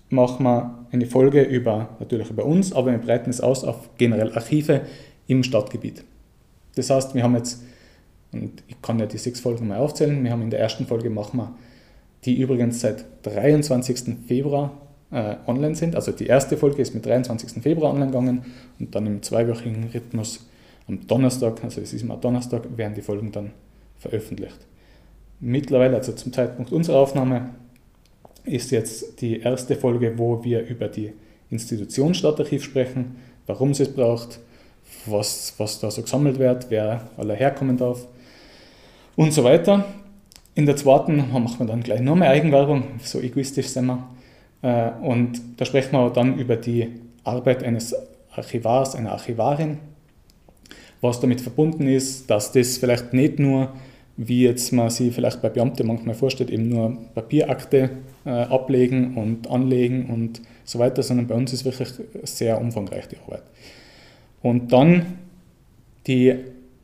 machen 0.08 0.44
wir 0.44 0.86
eine 0.92 1.06
Folge 1.06 1.42
über, 1.42 1.88
natürlich 1.98 2.30
über 2.30 2.44
uns, 2.44 2.72
aber 2.72 2.92
wir 2.92 2.98
breiten 2.98 3.30
es 3.30 3.40
aus 3.40 3.64
auf 3.64 3.90
generell 3.98 4.32
Archive 4.34 4.82
im 5.26 5.42
Stadtgebiet. 5.42 6.04
Das 6.76 6.90
heißt, 6.90 7.14
wir 7.14 7.22
haben 7.22 7.34
jetzt, 7.34 7.62
und 8.32 8.62
ich 8.68 8.80
kann 8.82 8.98
ja 8.98 9.06
die 9.06 9.18
sechs 9.18 9.40
Folgen 9.40 9.66
mal 9.66 9.78
aufzählen, 9.78 10.22
wir 10.22 10.30
haben 10.30 10.42
in 10.42 10.50
der 10.50 10.60
ersten 10.60 10.86
Folge 10.86 11.10
machen 11.10 11.38
wir, 11.38 11.54
die 12.24 12.40
übrigens 12.40 12.80
seit 12.80 13.04
23. 13.22 14.16
Februar 14.26 14.72
äh, 15.10 15.36
online 15.46 15.74
sind. 15.74 15.94
Also 15.94 16.12
die 16.12 16.26
erste 16.26 16.56
Folge 16.56 16.82
ist 16.82 16.94
mit 16.94 17.06
23. 17.06 17.62
Februar 17.62 17.92
online 17.92 18.10
gegangen 18.10 18.44
und 18.78 18.94
dann 18.94 19.06
im 19.06 19.22
zweiwöchigen 19.22 19.90
Rhythmus 19.92 20.46
am 20.88 21.06
Donnerstag, 21.06 21.62
also 21.64 21.80
es 21.80 21.92
ist 21.92 22.02
immer 22.02 22.16
Donnerstag, 22.16 22.76
werden 22.76 22.94
die 22.94 23.02
Folgen 23.02 23.32
dann 23.32 23.50
veröffentlicht. 23.98 24.58
Mittlerweile, 25.40 25.96
also 25.96 26.12
zum 26.12 26.32
Zeitpunkt 26.32 26.72
unserer 26.72 26.98
Aufnahme, 26.98 27.50
ist 28.44 28.70
jetzt 28.70 29.20
die 29.20 29.40
erste 29.40 29.74
Folge, 29.74 30.16
wo 30.16 30.42
wir 30.44 30.66
über 30.66 30.88
die 30.88 31.12
Institution 31.50 32.14
Stadtarchiv 32.14 32.62
sprechen, 32.62 33.16
warum 33.46 33.74
sie 33.74 33.84
es 33.84 33.92
braucht, 33.92 34.38
was, 35.04 35.54
was 35.58 35.80
da 35.80 35.90
so 35.90 36.02
gesammelt 36.02 36.38
wird, 36.38 36.66
wer 36.70 37.10
alle 37.16 37.34
herkommen 37.34 37.76
darf 37.76 38.06
und 39.16 39.32
so 39.32 39.44
weiter. 39.44 39.84
In 40.56 40.64
der 40.64 40.76
zweiten 40.76 41.18
machen 41.18 41.58
wir 41.58 41.66
dann 41.66 41.82
gleich 41.82 42.00
nur 42.00 42.16
mehr 42.16 42.30
Eigenwerbung, 42.30 42.84
so 43.02 43.20
egoistisch 43.20 43.66
sind 43.66 43.86
wir. 43.86 44.08
Äh, 44.62 44.90
und 45.04 45.38
da 45.58 45.66
sprechen 45.66 45.92
wir 45.92 46.08
dann 46.08 46.38
über 46.38 46.56
die 46.56 46.94
Arbeit 47.24 47.62
eines 47.62 47.94
Archivars, 48.34 48.94
einer 48.94 49.12
Archivarin, 49.12 49.76
was 51.02 51.20
damit 51.20 51.42
verbunden 51.42 51.86
ist, 51.86 52.30
dass 52.30 52.52
das 52.52 52.78
vielleicht 52.78 53.12
nicht 53.12 53.38
nur, 53.38 53.74
wie 54.16 54.44
jetzt 54.44 54.72
man 54.72 54.88
sich 54.88 55.14
vielleicht 55.14 55.42
bei 55.42 55.50
Beamten 55.50 55.86
manchmal 55.86 56.14
vorstellt, 56.14 56.48
eben 56.48 56.70
nur 56.70 56.96
Papierakte 57.14 57.90
äh, 58.24 58.30
ablegen 58.30 59.14
und 59.18 59.50
anlegen 59.50 60.06
und 60.06 60.40
so 60.64 60.78
weiter, 60.78 61.02
sondern 61.02 61.26
bei 61.26 61.34
uns 61.34 61.52
ist 61.52 61.66
wirklich 61.66 61.90
sehr 62.22 62.58
umfangreich 62.58 63.08
die 63.08 63.18
Arbeit. 63.18 63.42
Und 64.40 64.72
dann 64.72 65.18
die 66.06 66.34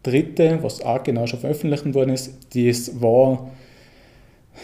dritte, 0.02 0.58
was 0.62 0.82
auch 0.82 1.02
genau 1.02 1.26
schon 1.26 1.40
veröffentlicht 1.40 1.94
worden 1.94 2.10
ist, 2.10 2.32
das 2.54 3.00
war, 3.00 3.50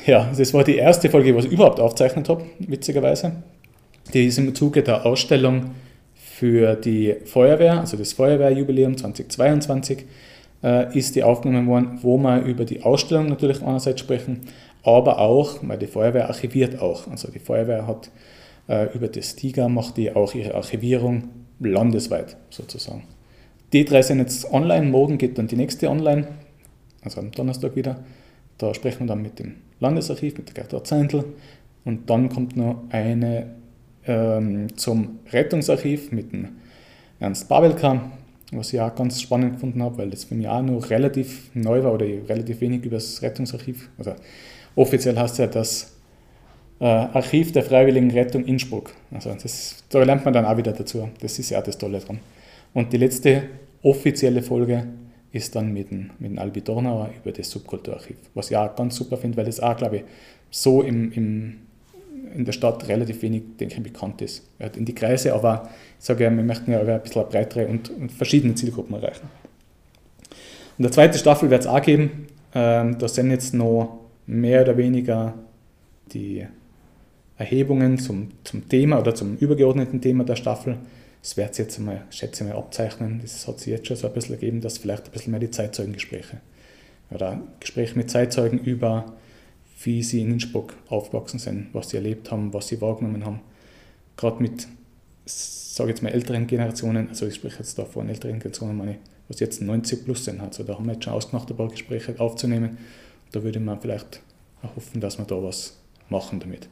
ja, 0.07 0.30
das 0.37 0.52
war 0.54 0.64
die 0.64 0.76
erste 0.76 1.11
Folge, 1.11 1.33
die 1.33 1.38
ich 1.38 1.52
überhaupt 1.52 1.80
aufgezeichnet 1.80 2.28
habe, 2.28 2.45
witzigerweise. 2.59 3.33
Die 4.12 4.26
ist 4.26 4.38
im 4.38 4.54
Zuge 4.54 4.83
der 4.83 5.04
Ausstellung 5.04 5.71
für 6.14 6.75
die 6.75 7.16
Feuerwehr, 7.25 7.80
also 7.80 7.97
das 7.97 8.12
Feuerwehrjubiläum 8.12 8.97
2022, 8.97 10.04
äh, 10.62 10.97
ist 10.97 11.14
die 11.14 11.23
aufgenommen 11.23 11.66
worden, 11.66 11.99
wo 12.02 12.16
wir 12.18 12.42
über 12.42 12.64
die 12.64 12.83
Ausstellung 12.83 13.26
natürlich 13.26 13.62
einerseits 13.62 14.00
sprechen, 14.00 14.40
aber 14.83 15.18
auch, 15.18 15.59
weil 15.62 15.78
die 15.78 15.87
Feuerwehr 15.87 16.28
archiviert 16.28 16.80
auch. 16.80 17.09
Also 17.09 17.30
die 17.30 17.38
Feuerwehr 17.38 17.87
hat 17.87 18.11
äh, 18.68 18.95
über 18.95 19.09
das 19.09 19.37
TIGA 19.37 19.68
macht 19.68 19.97
die 19.97 20.14
auch 20.14 20.35
ihre 20.35 20.54
Archivierung 20.54 21.28
landesweit 21.61 22.37
sozusagen. 22.50 23.02
Die 23.73 23.85
drei 23.85 24.01
sind 24.01 24.19
jetzt 24.19 24.51
online, 24.51 24.87
morgen 24.87 25.19
geht 25.19 25.37
dann 25.37 25.47
die 25.47 25.57
nächste 25.57 25.91
online, 25.91 26.27
also 27.03 27.21
am 27.21 27.31
Donnerstag 27.33 27.77
wieder. 27.77 27.99
Da 28.57 28.73
sprechen 28.73 29.01
wir 29.01 29.07
dann 29.09 29.23
mit 29.23 29.39
dem 29.39 29.57
Landesarchiv, 29.79 30.39
mit 30.39 30.49
der 30.49 30.65
Gertrud 30.65 30.87
Zeindl 30.87 31.25
und 31.85 32.09
dann 32.09 32.31
kommt 32.31 32.57
noch 32.57 32.83
eine 32.91 33.51
ähm, 34.07 34.75
zum 34.77 35.19
Rettungsarchiv 35.31 36.13
mit 36.13 36.33
dem 36.33 36.49
Ernst 37.21 37.49
Babelka, 37.49 38.11
was 38.53 38.73
ich 38.73 38.81
auch 38.81 38.95
ganz 38.95 39.21
spannend 39.21 39.55
gefunden 39.55 39.83
habe, 39.83 39.99
weil 39.99 40.11
das 40.11 40.25
für 40.25 40.35
mich 40.35 40.49
auch 40.49 40.63
noch 40.63 40.89
relativ 40.89 41.51
neu 41.53 41.83
war 41.83 41.93
oder 41.93 42.07
relativ 42.07 42.63
wenig 42.63 42.85
über 42.85 42.97
das 42.97 43.21
Rettungsarchiv. 43.21 43.91
Also 43.99 44.15
offiziell 44.77 45.19
heißt 45.19 45.35
es 45.35 45.39
ja 45.39 45.47
das 45.47 45.93
äh, 46.81 46.85
Archiv 46.85 47.53
der 47.53 47.65
Freiwilligen 47.65 48.11
Rettung 48.13 48.45
Innsbruck. 48.47 48.93
Also 49.13 49.35
das, 49.35 49.85
da 49.91 50.03
lernt 50.03 50.25
man 50.25 50.33
dann 50.33 50.47
auch 50.47 50.57
wieder 50.57 50.73
dazu. 50.73 51.09
Das 51.21 51.39
ist 51.39 51.51
ja 51.51 51.59
auch 51.59 51.65
das 51.65 51.77
Tolle 51.77 51.99
dran. 51.99 52.21
Und 52.75 52.93
die 52.93 52.97
letzte 52.97 53.43
offizielle 53.83 54.43
Folge 54.43 54.87
ist 55.33 55.55
dann 55.55 55.73
mit 55.73 55.91
dem, 55.91 56.11
mit 56.19 56.31
dem 56.31 56.39
Albi 56.39 56.61
Dornauer 56.61 57.11
über 57.21 57.33
das 57.33 57.51
Subkulturarchiv, 57.51 58.17
was 58.35 58.51
ich 58.51 58.57
auch 58.57 58.75
ganz 58.75 58.97
super 58.97 59.17
finde, 59.17 59.37
weil 59.37 59.45
das 59.45 59.61
auch, 59.61 59.77
glaube 59.77 59.99
ich, 59.99 60.03
so 60.51 60.83
im, 60.83 61.13
im, 61.13 61.57
in 62.35 62.45
der 62.45 62.53
Stadt 62.53 62.89
relativ 62.89 63.23
wenig, 63.23 63.43
denke 63.61 63.77
ich, 63.77 63.83
bekannt 63.83 64.23
ist. 64.23 64.49
In 64.77 64.85
die 64.85 64.95
Kreise, 64.95 65.35
aber 65.35 65.69
ich 65.99 66.05
sage 66.05 66.25
ja, 66.25 66.31
wir 66.31 66.43
möchten 66.43 66.73
ja 66.73 66.81
ein 66.81 67.03
bisschen 67.03 67.29
breitere 67.29 67.67
und, 67.67 67.91
und 67.91 68.11
verschiedene 68.11 68.55
Zielgruppen 68.55 68.95
erreichen. 68.97 69.29
Und 70.79 70.83
der 70.83 70.93
zweite 70.93 71.19
Staffel 71.19 71.51
wird 71.51 71.63
es 71.63 71.67
auch 71.67 71.83
geben. 71.83 72.29
Ähm, 72.55 72.99
da 72.99 73.09
sind 73.09 73.31
jetzt 73.31 73.53
noch 73.53 73.99
mehr 74.27 74.63
oder 74.63 74.77
weniger 74.77 75.35
die 76.13 76.47
Erhebungen 77.37 77.99
zum, 77.99 78.29
zum 78.45 78.69
Thema 78.69 78.99
oder 79.01 79.15
zum 79.15 79.37
übergeordneten 79.37 80.01
Thema 80.01 80.25
der 80.25 80.37
Staffel. 80.37 80.79
Das 81.23 81.37
wird 81.37 81.51
es 81.51 81.59
jetzt 81.59 81.79
einmal, 81.79 82.05
schätze 82.11 82.45
ich 82.45 82.51
mal, 82.51 82.59
abzeichnen. 82.59 83.21
Das 83.21 83.47
hat 83.47 83.61
sich 83.61 83.69
jetzt 83.69 83.87
schon 83.87 83.97
so 83.97 84.07
ein 84.07 84.13
bisschen 84.13 84.35
ergeben, 84.35 84.61
dass 84.61 84.79
vielleicht 84.79 85.07
ein 85.07 85.11
bisschen 85.11 85.33
mehr 85.33 85.41
die 85.41 85.51
Zeitzeugengespräche 85.51 86.41
oder 87.11 87.41
Gespräche 87.61 87.97
mit 87.97 88.11
Zeitzeugen 88.11 88.59
über, 88.59 89.17
wie 89.83 90.03
sie 90.03 90.21
in 90.21 90.33
Innsbruck 90.33 90.75
aufgewachsen 90.89 91.39
sind, 91.39 91.69
was 91.73 91.91
sie 91.91 91.97
erlebt 91.97 92.31
haben, 92.31 92.53
was 92.53 92.69
sie 92.69 92.81
wahrgenommen 92.81 93.25
haben. 93.25 93.41
Gerade 94.17 94.43
mit, 94.43 94.69
sage 95.25 95.91
jetzt 95.91 96.03
mal, 96.03 96.11
älteren 96.11 96.47
Generationen, 96.47 97.09
also 97.09 97.27
ich 97.27 97.37
spreche 97.37 97.59
jetzt 97.59 97.79
da 97.79 97.85
von 97.85 98.09
älteren 98.09 98.39
Generationen, 98.39 98.77
meine, 98.77 98.99
was 99.29 99.41
jetzt 99.41 99.63
90 99.63 100.05
plus 100.05 100.25
sind. 100.25 100.41
Also 100.41 100.65
da 100.65 100.75
haben 100.75 100.87
wir 100.87 100.95
jetzt 100.95 101.05
schon 101.05 101.13
ausgemacht, 101.13 101.51
ein 101.51 101.57
paar 101.57 101.69
Gespräche 101.69 102.19
aufzunehmen. 102.19 102.79
Da 103.33 103.43
würde 103.43 103.61
man 103.61 103.81
vielleicht 103.81 104.21
hoffen, 104.63 105.01
dass 105.01 105.19
wir 105.19 105.25
da 105.25 105.43
was 105.43 105.79
machen 106.09 106.41
damit 106.41 106.69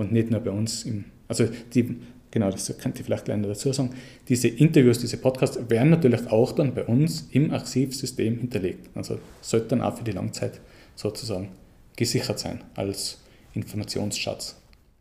und 0.00 0.12
nicht 0.12 0.30
nur 0.30 0.40
bei 0.40 0.50
uns 0.50 0.84
im, 0.84 1.04
also 1.28 1.46
die, 1.74 2.00
genau, 2.30 2.50
das 2.50 2.66
könnte 2.78 3.00
ich 3.00 3.06
vielleicht 3.06 3.24
gleich 3.24 3.40
dazu 3.42 3.72
sagen, 3.72 3.90
diese 4.28 4.48
Interviews, 4.48 4.98
diese 4.98 5.16
Podcasts 5.16 5.58
werden 5.68 5.90
natürlich 5.90 6.26
auch 6.28 6.52
dann 6.52 6.74
bei 6.74 6.84
uns 6.84 7.28
im 7.32 7.50
Archivsystem 7.52 8.38
hinterlegt. 8.38 8.88
Also 8.94 9.18
sollte 9.40 9.68
dann 9.68 9.82
auch 9.82 9.96
für 9.96 10.04
die 10.04 10.12
Langzeit 10.12 10.60
sozusagen 10.94 11.48
gesichert 11.96 12.38
sein 12.38 12.62
als 12.74 13.18
Informationsschatz. 13.54 14.56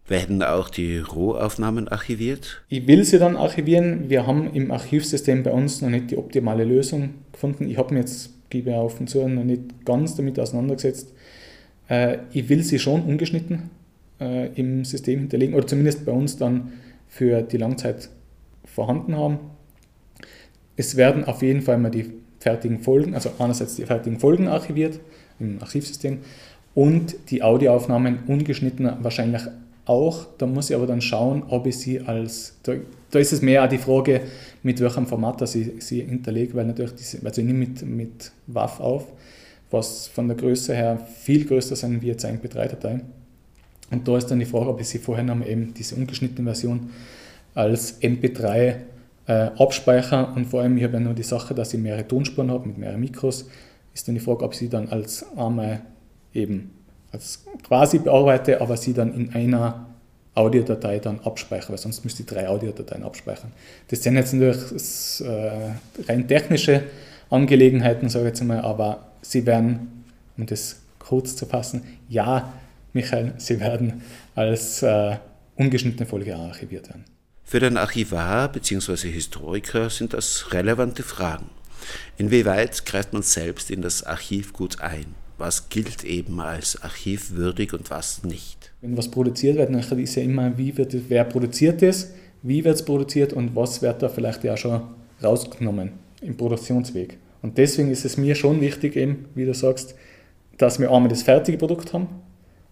Werden 0.07 0.41
auch 0.41 0.69
die 0.69 0.98
Rohaufnahmen 0.98 1.88
archiviert? 1.88 2.63
Ich 2.67 2.88
will 2.88 3.03
sie 3.03 3.19
dann 3.19 3.38
archivieren. 3.38 4.09
Wir 4.09 4.25
haben 4.25 4.51
im 4.53 4.71
Archivsystem 4.71 5.43
bei 5.43 5.51
uns 5.51 5.81
noch 5.81 5.89
nicht 5.89 6.09
die 6.09 6.17
optimale 6.17 6.63
Lösung 6.63 7.12
gefunden. 7.31 7.69
Ich 7.69 7.77
habe 7.77 7.93
mir 7.93 8.00
jetzt, 8.00 8.31
gebe 8.50 8.71
ich 8.71 8.75
auf 8.75 9.00
und 9.00 9.07
zu, 9.07 9.27
noch 9.27 9.43
nicht 9.43 9.86
ganz 9.86 10.15
damit 10.15 10.39
auseinandergesetzt. 10.39 11.13
Äh, 11.89 12.17
ich 12.31 12.50
will 12.50 12.63
sie 12.63 12.79
schon 12.79 13.03
ungeschnitten 13.03 13.69
äh, 14.19 14.48
im 14.55 14.83
System 14.83 15.19
hinterlegen 15.19 15.53
oder 15.53 15.67
zumindest 15.67 16.05
bei 16.05 16.12
uns 16.12 16.38
dann 16.38 16.74
für 17.09 17.41
die 17.41 17.57
Langzeit 17.57 18.09
vorhanden 18.63 19.17
haben. 19.17 19.39
Es 20.77 20.95
werden 20.95 21.25
auf 21.25 21.41
jeden 21.41 21.61
Fall 21.61 21.77
mal 21.77 21.89
die 21.89 22.11
fertigen 22.39 22.79
Folgen, 22.79 23.13
also 23.15 23.31
einerseits 23.39 23.75
die 23.75 23.85
fertigen 23.85 24.19
Folgen 24.19 24.47
archiviert 24.47 24.99
im 25.39 25.61
Archivsystem 25.61 26.19
und 26.73 27.15
die 27.31 27.43
Audioaufnahmen 27.43 28.19
ungeschnitten 28.27 28.89
wahrscheinlich 29.01 29.41
auch. 29.85 30.27
Da 30.37 30.45
muss 30.45 30.69
ich 30.69 30.75
aber 30.75 30.87
dann 30.87 31.01
schauen, 31.01 31.43
ob 31.49 31.65
ich 31.65 31.77
sie 31.77 31.99
als, 31.99 32.57
da, 32.63 32.75
da 33.11 33.19
ist 33.19 33.33
es 33.33 33.41
mehr 33.41 33.67
die 33.67 33.77
Frage, 33.77 34.21
mit 34.63 34.79
welchem 34.79 35.07
Format 35.07 35.41
dass 35.41 35.55
ich 35.55 35.83
sie 35.83 36.01
hinterlege, 36.01 36.53
weil 36.53 36.65
natürlich 36.65 36.93
diese, 36.95 37.25
also 37.25 37.41
ich 37.41 37.47
nehme 37.47 37.59
mit, 37.59 37.85
mit 37.85 38.31
WAV 38.47 38.79
auf, 38.79 39.07
was 39.71 40.07
von 40.07 40.27
der 40.27 40.37
Größe 40.37 40.73
her 40.73 40.99
viel 41.21 41.45
größer 41.45 41.75
sein 41.75 42.01
wie 42.01 42.07
jetzt 42.07 42.23
ein 42.23 42.39
MP3-Datei. 42.39 43.01
Und 43.91 44.08
da 44.08 44.17
ist 44.17 44.27
dann 44.27 44.39
die 44.39 44.46
Frage, 44.46 44.69
ob 44.69 44.79
ich 44.79 44.88
sie 44.88 45.00
vorher 45.00 45.24
noch 45.24 45.46
eben 45.46 45.74
diese 45.74 45.96
ungeschnittene 45.96 46.46
Version 46.46 46.89
als 47.55 48.01
MP3 48.01 48.75
äh, 49.27 49.34
abspeichere 49.58 50.34
und 50.36 50.46
vor 50.46 50.62
allem, 50.62 50.77
ich 50.77 50.84
habe 50.84 50.93
ja 50.93 51.00
nur 51.00 51.13
die 51.13 51.24
Sache, 51.24 51.53
dass 51.53 51.74
ich 51.74 51.79
mehrere 51.79 52.08
Tonspuren 52.08 52.51
habe 52.51 52.67
mit 52.67 52.77
mehreren 52.77 53.00
Mikros, 53.00 53.48
ist 53.93 54.08
dann 54.08 54.15
die 54.15 54.22
Frage, 54.22 54.43
ob 54.43 54.53
ich 54.53 54.60
sie 54.60 54.69
dann 54.69 54.89
als 54.89 55.25
einmal 55.36 55.81
eben 56.34 56.72
als 57.12 57.43
quasi 57.63 58.00
bearbeite, 58.00 58.62
aber 58.62 58.77
sie 58.77 58.93
dann 58.93 59.13
in 59.13 59.34
einer 59.34 59.88
Audiodatei 60.36 61.00
dann 61.00 61.19
abspeichere, 61.19 61.72
weil 61.72 61.77
sonst 61.77 62.03
müsste 62.03 62.24
ich 62.24 62.27
drei 62.27 62.48
Audiodateien 62.48 63.03
abspeichern. 63.03 63.51
Das 63.89 64.03
sind 64.03 64.15
jetzt 64.15 64.34
natürlich 64.34 65.22
äh, 65.22 65.72
rein 66.08 66.27
technische 66.27 66.84
Angelegenheiten, 67.29 68.10
sage 68.10 68.25
ich 68.25 68.29
jetzt 68.29 68.41
einmal, 68.41 68.62
aber 68.62 69.08
sie 69.22 69.46
werden, 69.46 70.03
um 70.38 70.46
das 70.46 70.77
kurz 71.00 71.36
zu 71.36 71.46
fassen, 71.46 71.84
ja, 72.08 72.53
Michael, 72.93 73.34
sie 73.38 73.60
werden 73.60 74.01
als 74.36 74.81
äh, 74.84 75.17
ungeschnittene 75.55 76.05
Folge 76.05 76.36
archiviert 76.36 76.89
werden. 76.89 77.05
Für 77.43 77.60
den 77.60 77.77
Archivar 77.77 78.51
bzw. 78.51 79.10
Historiker 79.10 79.89
sind 79.89 80.13
das 80.13 80.53
relevante 80.53 81.03
Fragen. 81.03 81.50
Inwieweit 82.17 82.86
greift 82.86 83.13
man 83.13 83.24
selbst 83.24 83.72
in 83.72 83.81
das 83.81 84.03
Archivgut 84.03 84.81
ein? 84.81 85.15
Was 85.38 85.69
gilt 85.69 86.03
eben 86.03 86.41
als 86.41 86.81
archivwürdig 86.81 87.74
und 87.74 87.89
was 87.89 88.24
nicht? 88.24 88.72
Wenn 88.81 88.98
was 88.98 89.10
produziert 89.10 89.58
wird, 89.58 89.69
dann 89.69 90.00
ist 90.00 90.15
ja 90.15 90.22
immer, 90.22 90.58
wie 90.58 90.77
wird, 90.77 90.96
wer 91.10 91.24
produziert 91.24 91.81
es, 91.81 92.13
wie 92.43 92.63
wird 92.63 92.75
es 92.75 92.86
produziert 92.86 93.34
und 93.34 93.55
was 93.55 93.81
wird 93.81 94.01
da 94.01 94.10
vielleicht 94.10 94.43
ja 94.43 94.58
schon 94.58 94.81
rausgenommen 95.24 95.93
im 96.22 96.36
Produktionsweg. 96.36 97.17
Und 97.41 97.58
deswegen 97.58 97.89
ist 97.89 98.05
es 98.05 98.17
mir 98.17 98.36
schon 98.36 98.60
wichtig, 98.62 98.96
eben, 98.96 99.25
wie 99.34 99.46
du 99.46 99.53
sagst, 99.53 99.96
dass 100.58 100.79
wir 100.79 100.91
einmal 100.91 101.10
das 101.10 101.24
fertige 101.24 101.58
Produkt 101.58 101.93
haben, 101.93 102.08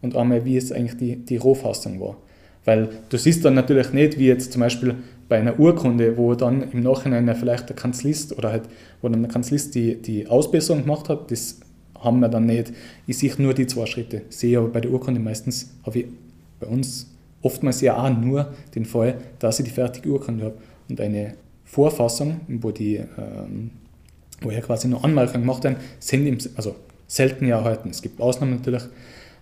und 0.01 0.15
einmal, 0.15 0.45
wie 0.45 0.57
es 0.57 0.71
eigentlich 0.71 0.97
die, 0.97 1.15
die 1.17 1.37
Rohfassung 1.37 1.99
war. 1.99 2.17
Weil 2.65 2.89
du 3.09 3.17
siehst 3.17 3.45
dann 3.45 3.53
natürlich 3.53 3.93
nicht, 3.93 4.19
wie 4.19 4.27
jetzt 4.27 4.51
zum 4.51 4.61
Beispiel 4.61 4.95
bei 5.29 5.39
einer 5.39 5.59
Urkunde, 5.59 6.17
wo 6.17 6.35
dann 6.35 6.71
im 6.71 6.81
Nachhinein 6.81 7.33
vielleicht 7.35 7.69
der 7.69 7.75
Kanzlist 7.75 8.37
oder 8.37 8.51
halt, 8.51 8.63
wo 9.01 9.09
dann 9.09 9.21
der 9.21 9.31
Kanzlist 9.31 9.75
die, 9.75 10.01
die 10.01 10.27
Ausbesserung 10.27 10.83
gemacht 10.83 11.09
hat, 11.09 11.31
das 11.31 11.59
haben 11.99 12.19
wir 12.19 12.29
dann 12.29 12.45
nicht. 12.45 12.73
Ich 13.07 13.17
sehe 13.17 13.33
nur 13.37 13.53
die 13.53 13.67
zwei 13.67 13.85
Schritte. 13.85 14.23
Sehe 14.29 14.57
aber 14.57 14.67
bei 14.67 14.81
der 14.81 14.91
Urkunde 14.91 15.19
meistens, 15.19 15.73
habe 15.85 15.99
ich 15.99 16.05
bei 16.59 16.67
uns 16.67 17.07
oftmals 17.41 17.81
ja 17.81 17.97
auch 17.97 18.09
nur 18.09 18.53
den 18.75 18.85
Fall, 18.85 19.15
dass 19.39 19.59
ich 19.59 19.65
die 19.65 19.71
fertige 19.71 20.09
Urkunde 20.09 20.45
habe. 20.45 20.57
Und 20.89 21.01
eine 21.01 21.33
Vorfassung, 21.65 22.41
wo 22.47 22.71
die, 22.71 22.95
ähm, 22.95 23.71
wo 24.41 24.51
ja 24.51 24.61
quasi 24.61 24.87
nur 24.87 25.03
Anmerkungen 25.03 25.41
gemacht 25.41 25.63
werden, 25.63 25.77
sind 25.99 26.25
im, 26.25 26.37
also 26.55 26.75
selten 27.07 27.45
erhalten. 27.45 27.89
Es 27.89 28.01
gibt 28.01 28.21
Ausnahmen 28.21 28.55
natürlich, 28.55 28.83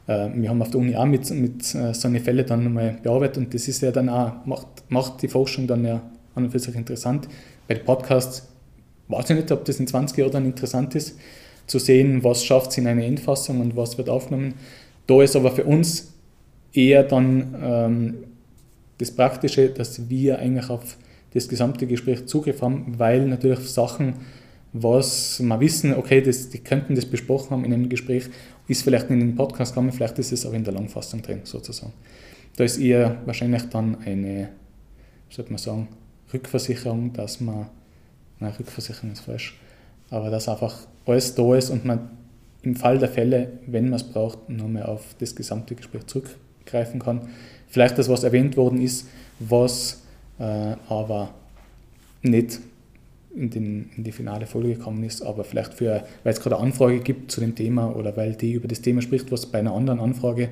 wir 0.07 0.49
haben 0.49 0.61
auf 0.61 0.69
der 0.69 0.79
Uni 0.79 0.95
auch 0.95 1.05
mit, 1.05 1.29
mit 1.31 1.73
äh, 1.73 1.93
solchen 1.93 2.19
Fällen 2.19 2.45
dann 2.45 2.63
nochmal 2.63 2.97
bearbeitet 3.01 3.37
und 3.37 3.53
das 3.53 3.67
ist 3.67 3.81
ja 3.81 3.91
dann 3.91 4.09
auch, 4.09 4.45
macht, 4.45 4.67
macht 4.89 5.21
die 5.21 5.27
Forschung 5.27 5.65
dann 5.67 5.83
ja 5.83 6.01
an 6.35 6.45
und 6.45 6.51
für 6.51 6.59
sich 6.59 6.75
interessant. 6.75 7.27
Bei 7.67 7.73
den 7.73 7.83
Podcasts 7.85 8.47
weiß 9.07 9.29
ich 9.31 9.35
nicht, 9.37 9.51
ob 9.51 9.65
das 9.65 9.79
in 9.79 9.87
20 9.87 10.17
Jahren 10.17 10.31
dann 10.31 10.45
interessant 10.45 10.95
ist, 10.95 11.17
zu 11.67 11.79
sehen, 11.79 12.23
was 12.23 12.43
schafft 12.43 12.71
es 12.71 12.77
in 12.77 12.87
einer 12.87 13.03
Endfassung 13.03 13.61
und 13.61 13.75
was 13.75 13.97
wird 13.97 14.09
aufgenommen. 14.09 14.53
Da 15.07 15.21
ist 15.23 15.35
aber 15.35 15.51
für 15.51 15.63
uns 15.63 16.13
eher 16.73 17.03
dann 17.03 17.55
ähm, 17.61 18.13
das 18.97 19.11
Praktische, 19.11 19.69
dass 19.69 20.09
wir 20.09 20.39
eigentlich 20.39 20.69
auf 20.69 20.97
das 21.33 21.47
gesamte 21.47 21.87
Gespräch 21.87 22.27
Zugriff 22.27 22.61
haben, 22.61 22.95
weil 22.97 23.25
natürlich 23.25 23.59
Sachen, 23.59 24.13
was 24.77 25.39
wir 25.41 25.59
wissen, 25.61 25.93
okay, 25.93 26.21
das, 26.21 26.49
die 26.49 26.59
könnten 26.59 26.95
das 26.95 27.05
besprochen 27.05 27.51
haben 27.51 27.65
in 27.65 27.73
einem 27.73 27.87
Gespräch 27.87 28.29
ist 28.67 28.83
vielleicht 28.83 29.09
in 29.09 29.19
den 29.19 29.35
Podcast 29.35 29.73
gekommen, 29.73 29.91
vielleicht 29.91 30.19
ist 30.19 30.33
es 30.33 30.45
auch 30.45 30.51
in 30.51 30.63
der 30.63 30.73
Langfassung 30.73 31.21
drin, 31.21 31.41
sozusagen. 31.43 31.93
Da 32.57 32.63
ist 32.63 32.77
eher 32.77 33.21
wahrscheinlich 33.25 33.63
dann 33.69 33.97
eine, 34.03 34.49
sollte 35.29 35.51
man 35.51 35.59
sagen, 35.59 35.87
Rückversicherung, 36.33 37.13
dass 37.13 37.39
man, 37.39 37.67
nein, 38.39 38.53
Rückversicherung 38.59 39.11
ist 39.11 39.21
falsch, 39.21 39.57
aber 40.09 40.29
dass 40.29 40.49
einfach 40.49 40.75
alles 41.05 41.35
da 41.35 41.55
ist 41.55 41.69
und 41.69 41.85
man 41.85 42.09
im 42.63 42.75
Fall 42.75 42.97
der 42.97 43.09
Fälle, 43.09 43.53
wenn 43.67 43.85
man 43.85 43.93
es 43.93 44.03
braucht, 44.03 44.49
nochmal 44.49 44.83
auf 44.83 45.15
das 45.19 45.35
gesamte 45.35 45.75
Gespräch 45.75 46.07
zurückgreifen 46.07 46.99
kann. 46.99 47.29
Vielleicht 47.67 47.97
das, 47.97 48.09
was 48.09 48.23
erwähnt 48.23 48.57
worden 48.57 48.81
ist, 48.81 49.07
was 49.39 50.01
äh, 50.39 50.75
aber 50.89 51.33
nicht 52.23 52.59
in, 53.35 53.49
den, 53.49 53.89
in 53.95 54.03
die 54.03 54.11
finale 54.11 54.45
Folge 54.45 54.75
gekommen 54.75 55.03
ist, 55.03 55.21
aber 55.21 55.43
vielleicht 55.43 55.73
für, 55.73 56.05
weil 56.23 56.33
es 56.33 56.39
gerade 56.39 56.55
eine 56.55 56.65
Anfrage 56.65 56.99
gibt 56.99 57.31
zu 57.31 57.41
dem 57.41 57.55
Thema 57.55 57.95
oder 57.95 58.15
weil 58.17 58.35
die 58.35 58.53
über 58.53 58.67
das 58.67 58.81
Thema 58.81 59.01
spricht, 59.01 59.31
was 59.31 59.45
bei 59.45 59.59
einer 59.59 59.73
anderen 59.73 59.99
Anfrage 59.99 60.49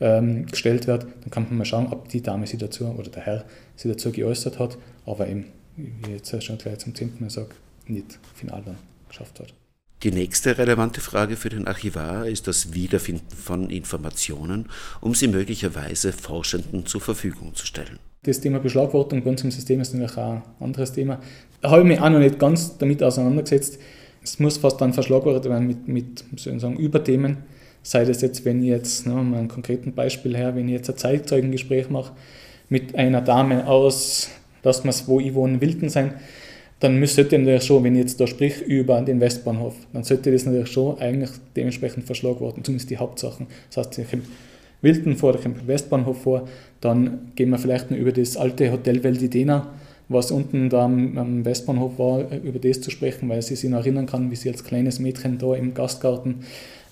ähm, 0.00 0.46
gestellt 0.46 0.86
wird, 0.86 1.04
dann 1.04 1.30
kann 1.30 1.44
man 1.44 1.58
mal 1.58 1.64
schauen, 1.64 1.88
ob 1.88 2.08
die 2.08 2.22
Dame 2.22 2.46
sich 2.46 2.58
dazu 2.58 2.86
oder 2.86 3.10
der 3.10 3.22
Herr 3.22 3.44
sich 3.74 3.90
dazu 3.90 4.12
geäußert 4.12 4.58
hat, 4.58 4.78
aber 5.04 5.28
eben, 5.28 5.46
wie 5.76 6.12
jetzt 6.12 6.42
schon 6.42 6.58
gleich 6.58 6.78
zum 6.78 6.94
zehnten 6.94 7.24
Mal 7.24 7.30
sage, 7.30 7.50
nicht 7.86 8.18
final 8.34 8.62
dann 8.64 8.76
geschafft 9.08 9.40
hat. 9.40 9.54
Die 10.02 10.10
nächste 10.10 10.58
relevante 10.58 11.00
Frage 11.00 11.36
für 11.36 11.48
den 11.48 11.66
Archivar 11.66 12.26
ist 12.26 12.46
das 12.46 12.74
Wiederfinden 12.74 13.34
von 13.34 13.70
Informationen, 13.70 14.68
um 15.00 15.14
sie 15.14 15.26
möglicherweise 15.26 16.12
Forschenden 16.12 16.84
zur 16.84 17.00
Verfügung 17.00 17.54
zu 17.54 17.64
stellen. 17.64 17.98
Das 18.22 18.40
Thema 18.40 18.58
Beschlagwortung 18.58 19.22
bei 19.22 19.30
uns 19.30 19.44
im 19.44 19.50
System 19.50 19.80
ist 19.80 19.94
natürlich 19.94 20.16
auch 20.16 20.34
ein 20.34 20.42
anderes 20.60 20.92
Thema. 20.92 21.20
Da 21.60 21.70
habe 21.70 21.82
ich 21.82 21.88
mich 21.88 22.00
auch 22.00 22.10
noch 22.10 22.18
nicht 22.18 22.38
ganz 22.38 22.76
damit 22.78 23.02
auseinandergesetzt. 23.02 23.78
Es 24.22 24.40
muss 24.40 24.56
fast 24.56 24.80
dann 24.80 24.92
verschlagwortet 24.92 25.50
werden 25.50 25.66
mit, 25.66 25.86
mit 25.88 26.24
sagen, 26.60 26.76
Überthemen. 26.76 27.38
Sei 27.82 28.04
das 28.04 28.20
jetzt, 28.20 28.44
wenn 28.44 28.62
ich 28.62 28.70
jetzt, 28.70 29.06
ne, 29.06 29.14
mal 29.14 29.38
ein 29.38 29.48
konkreten 29.48 29.92
Beispiel 29.92 30.36
her, 30.36 30.56
wenn 30.56 30.66
ich 30.66 30.74
jetzt 30.74 30.90
ein 30.90 30.96
Zeitzeugengespräch 30.96 31.88
mache 31.88 32.12
mit 32.68 32.96
einer 32.96 33.20
Dame 33.20 33.68
aus, 33.68 34.28
dass 34.62 34.84
es, 34.84 35.06
wo 35.06 35.20
ich 35.20 35.34
wohne, 35.34 35.60
Wilden 35.60 35.88
sein, 35.88 36.14
dann 36.80 37.04
sollte 37.06 37.38
natürlich 37.38 37.64
schon, 37.64 37.84
wenn 37.84 37.94
ich 37.94 38.02
jetzt 38.02 38.20
da 38.20 38.26
sprich 38.26 38.60
über 38.60 39.00
den 39.00 39.20
Westbahnhof, 39.20 39.74
dann 39.92 40.04
sollte 40.04 40.30
das 40.30 40.44
natürlich 40.44 40.70
schon 40.70 40.98
eigentlich 40.98 41.30
dementsprechend 41.54 42.04
verschlagworten, 42.04 42.64
zumindest 42.64 42.90
die 42.90 42.98
Hauptsachen. 42.98 43.46
Das 43.70 43.86
heißt, 43.86 43.98
ich 43.98 44.08
Wilton 44.82 45.16
vor, 45.16 45.32
da 45.32 45.38
kommt 45.38 45.66
Westbahnhof 45.66 46.22
vor, 46.22 46.48
dann 46.80 47.32
gehen 47.34 47.50
wir 47.50 47.58
vielleicht 47.58 47.90
noch 47.90 47.98
über 47.98 48.12
das 48.12 48.36
alte 48.36 48.70
Hotel 48.70 49.02
Veldidena, 49.02 49.68
was 50.08 50.30
unten 50.30 50.68
da 50.68 50.84
am, 50.84 51.44
Westbahnhof 51.44 51.98
war, 51.98 52.30
über 52.44 52.58
das 52.58 52.80
zu 52.80 52.90
sprechen, 52.90 53.28
weil 53.28 53.42
sie 53.42 53.56
sich 53.56 53.70
noch 53.70 53.80
erinnern 53.80 54.06
kann, 54.06 54.30
wie 54.30 54.36
sie 54.36 54.50
als 54.50 54.62
kleines 54.62 55.00
Mädchen 55.00 55.38
da 55.38 55.54
im 55.54 55.74
Gastgarten 55.74 56.44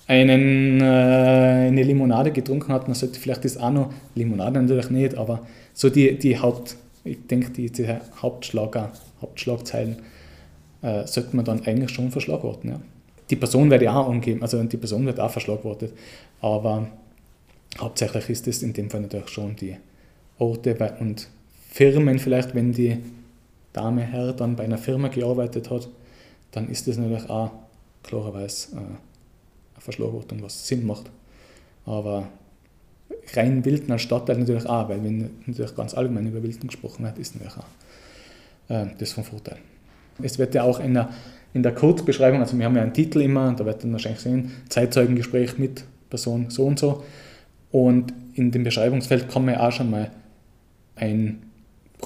einen, 0.07 0.81
äh, 0.81 0.83
eine 0.83 1.83
Limonade 1.83 2.31
getrunken 2.31 2.73
hat. 2.73 2.87
Man 2.87 2.95
sollte 2.95 3.19
vielleicht 3.19 3.45
das 3.45 3.57
auch 3.57 3.71
noch, 3.71 3.93
Limonade 4.15 4.61
natürlich 4.61 4.89
nicht, 4.89 5.17
aber 5.17 5.41
so 5.73 5.89
die, 5.89 6.17
die 6.17 6.37
Haupt, 6.37 6.75
ich 7.03 7.25
denke, 7.27 7.51
die, 7.51 7.71
die 7.71 7.87
Hauptschlager, 8.21 8.91
Hauptschlagzeilen 9.21 9.97
äh, 10.81 11.07
sollte 11.07 11.35
man 11.35 11.45
dann 11.45 11.65
eigentlich 11.65 11.91
schon 11.91 12.11
verschlagworten. 12.11 12.71
Ja. 12.71 12.79
Die 13.29 13.35
Person 13.35 13.71
werde 13.71 13.85
ich 13.85 13.89
auch 13.89 14.09
angeben, 14.09 14.41
also 14.41 14.61
die 14.63 14.77
Person 14.77 15.05
wird 15.05 15.19
auch 15.19 15.31
verschlagwortet, 15.31 15.93
aber 16.41 16.87
hauptsächlich 17.79 18.29
ist 18.29 18.47
es 18.47 18.63
in 18.63 18.73
dem 18.73 18.89
Fall 18.89 19.01
natürlich 19.01 19.29
schon 19.29 19.55
die 19.55 19.77
Orte 20.37 20.95
und 20.99 21.27
Firmen 21.69 22.19
vielleicht, 22.19 22.55
wenn 22.55 22.71
die 22.71 22.97
Dame, 23.73 24.03
Herr 24.03 24.31
dann 24.33 24.55
bei 24.55 24.63
einer 24.63 24.77
Firma 24.77 25.09
gearbeitet 25.09 25.69
hat, 25.69 25.89
dann 26.51 26.69
ist 26.69 26.87
das 26.87 26.97
natürlich 26.97 27.29
auch 27.29 27.51
klarerweise 28.03 28.73
äh, 28.73 28.77
eine 28.77 28.97
Verschlagwortung, 29.79 30.41
was 30.41 30.67
Sinn 30.67 30.85
macht. 30.85 31.09
Aber 31.85 32.29
rein 33.33 33.65
Wilden 33.65 33.91
als 33.91 34.03
Stadtteil 34.03 34.37
natürlich 34.37 34.65
auch, 34.65 34.87
weil 34.87 35.03
wenn 35.03 35.29
natürlich 35.45 35.75
ganz 35.75 35.93
allgemein 35.93 36.27
über 36.27 36.41
Wilden 36.41 36.67
gesprochen 36.67 37.03
wird, 37.03 37.17
ist 37.17 37.35
natürlich 37.35 37.57
auch 37.57 38.73
äh, 38.73 38.85
das 38.97 39.11
von 39.11 39.23
Vorteil. 39.23 39.57
Es 40.21 40.39
wird 40.39 40.55
ja 40.55 40.63
auch 40.63 40.79
in 40.79 40.93
der, 40.93 41.09
in 41.53 41.61
der 41.61 41.73
Kurzbeschreibung, 41.73 42.39
also 42.39 42.57
wir 42.57 42.65
haben 42.65 42.75
ja 42.75 42.83
einen 42.83 42.93
Titel 42.93 43.21
immer, 43.21 43.53
da 43.53 43.65
wird 43.65 43.83
dann 43.83 43.91
wahrscheinlich 43.91 44.21
sehen, 44.21 44.51
Zeitzeugengespräch 44.69 45.57
mit 45.57 45.83
Person 46.09 46.49
so 46.49 46.65
und 46.65 46.79
so. 46.79 47.03
Und 47.71 48.13
in 48.33 48.51
dem 48.51 48.63
Beschreibungsfeld 48.63 49.29
kann 49.29 49.45
man 49.45 49.55
ja 49.55 49.67
auch 49.67 49.71
schon 49.71 49.89
mal 49.89 50.11
ein 50.95 51.41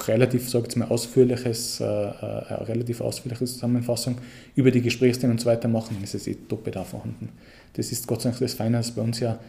relativ, 0.07 0.53
ich 0.53 0.75
mal, 0.75 0.87
ausführliches, 0.87 1.79
äh, 1.79 1.83
äh, 1.83 1.87
eine 1.87 2.67
relativ 2.67 3.01
ausführliche 3.01 3.45
Zusammenfassung 3.45 4.17
über 4.55 4.71
die 4.71 4.81
Gesprächsthemen 4.81 5.35
und 5.35 5.41
so 5.41 5.47
weiter 5.47 5.67
machen, 5.67 5.95
dann 5.95 6.03
ist 6.03 6.27
eh 6.27 6.37
da 6.71 6.83
vorhanden. 6.83 7.29
Das 7.73 7.91
ist 7.91 8.07
Gott 8.07 8.21
sei 8.21 8.29
Dank 8.29 8.39
das 8.41 8.53
Feine, 8.53 8.77
dass 8.77 8.91
bei 8.91 9.01
uns 9.01 9.19
ja 9.19 9.39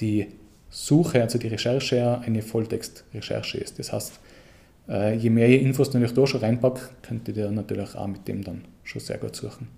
die 0.00 0.28
Suche, 0.70 1.22
also 1.22 1.38
die 1.38 1.48
Recherche, 1.48 2.20
eine 2.20 2.42
Volltextrecherche 2.42 3.58
ist. 3.58 3.78
Das 3.78 3.92
heißt, 3.92 4.12
äh, 4.88 5.16
je 5.16 5.30
mehr 5.30 5.48
ihr 5.48 5.60
Infos 5.60 5.92
natürlich 5.92 6.14
da 6.14 6.26
schon 6.26 6.40
reinpackt, 6.40 7.02
könnt 7.02 7.28
ihr 7.28 7.50
natürlich 7.50 7.94
auch 7.94 8.06
mit 8.06 8.26
dem 8.26 8.42
dann 8.42 8.62
schon 8.84 9.00
sehr 9.00 9.18
gut 9.18 9.36
suchen. 9.36 9.68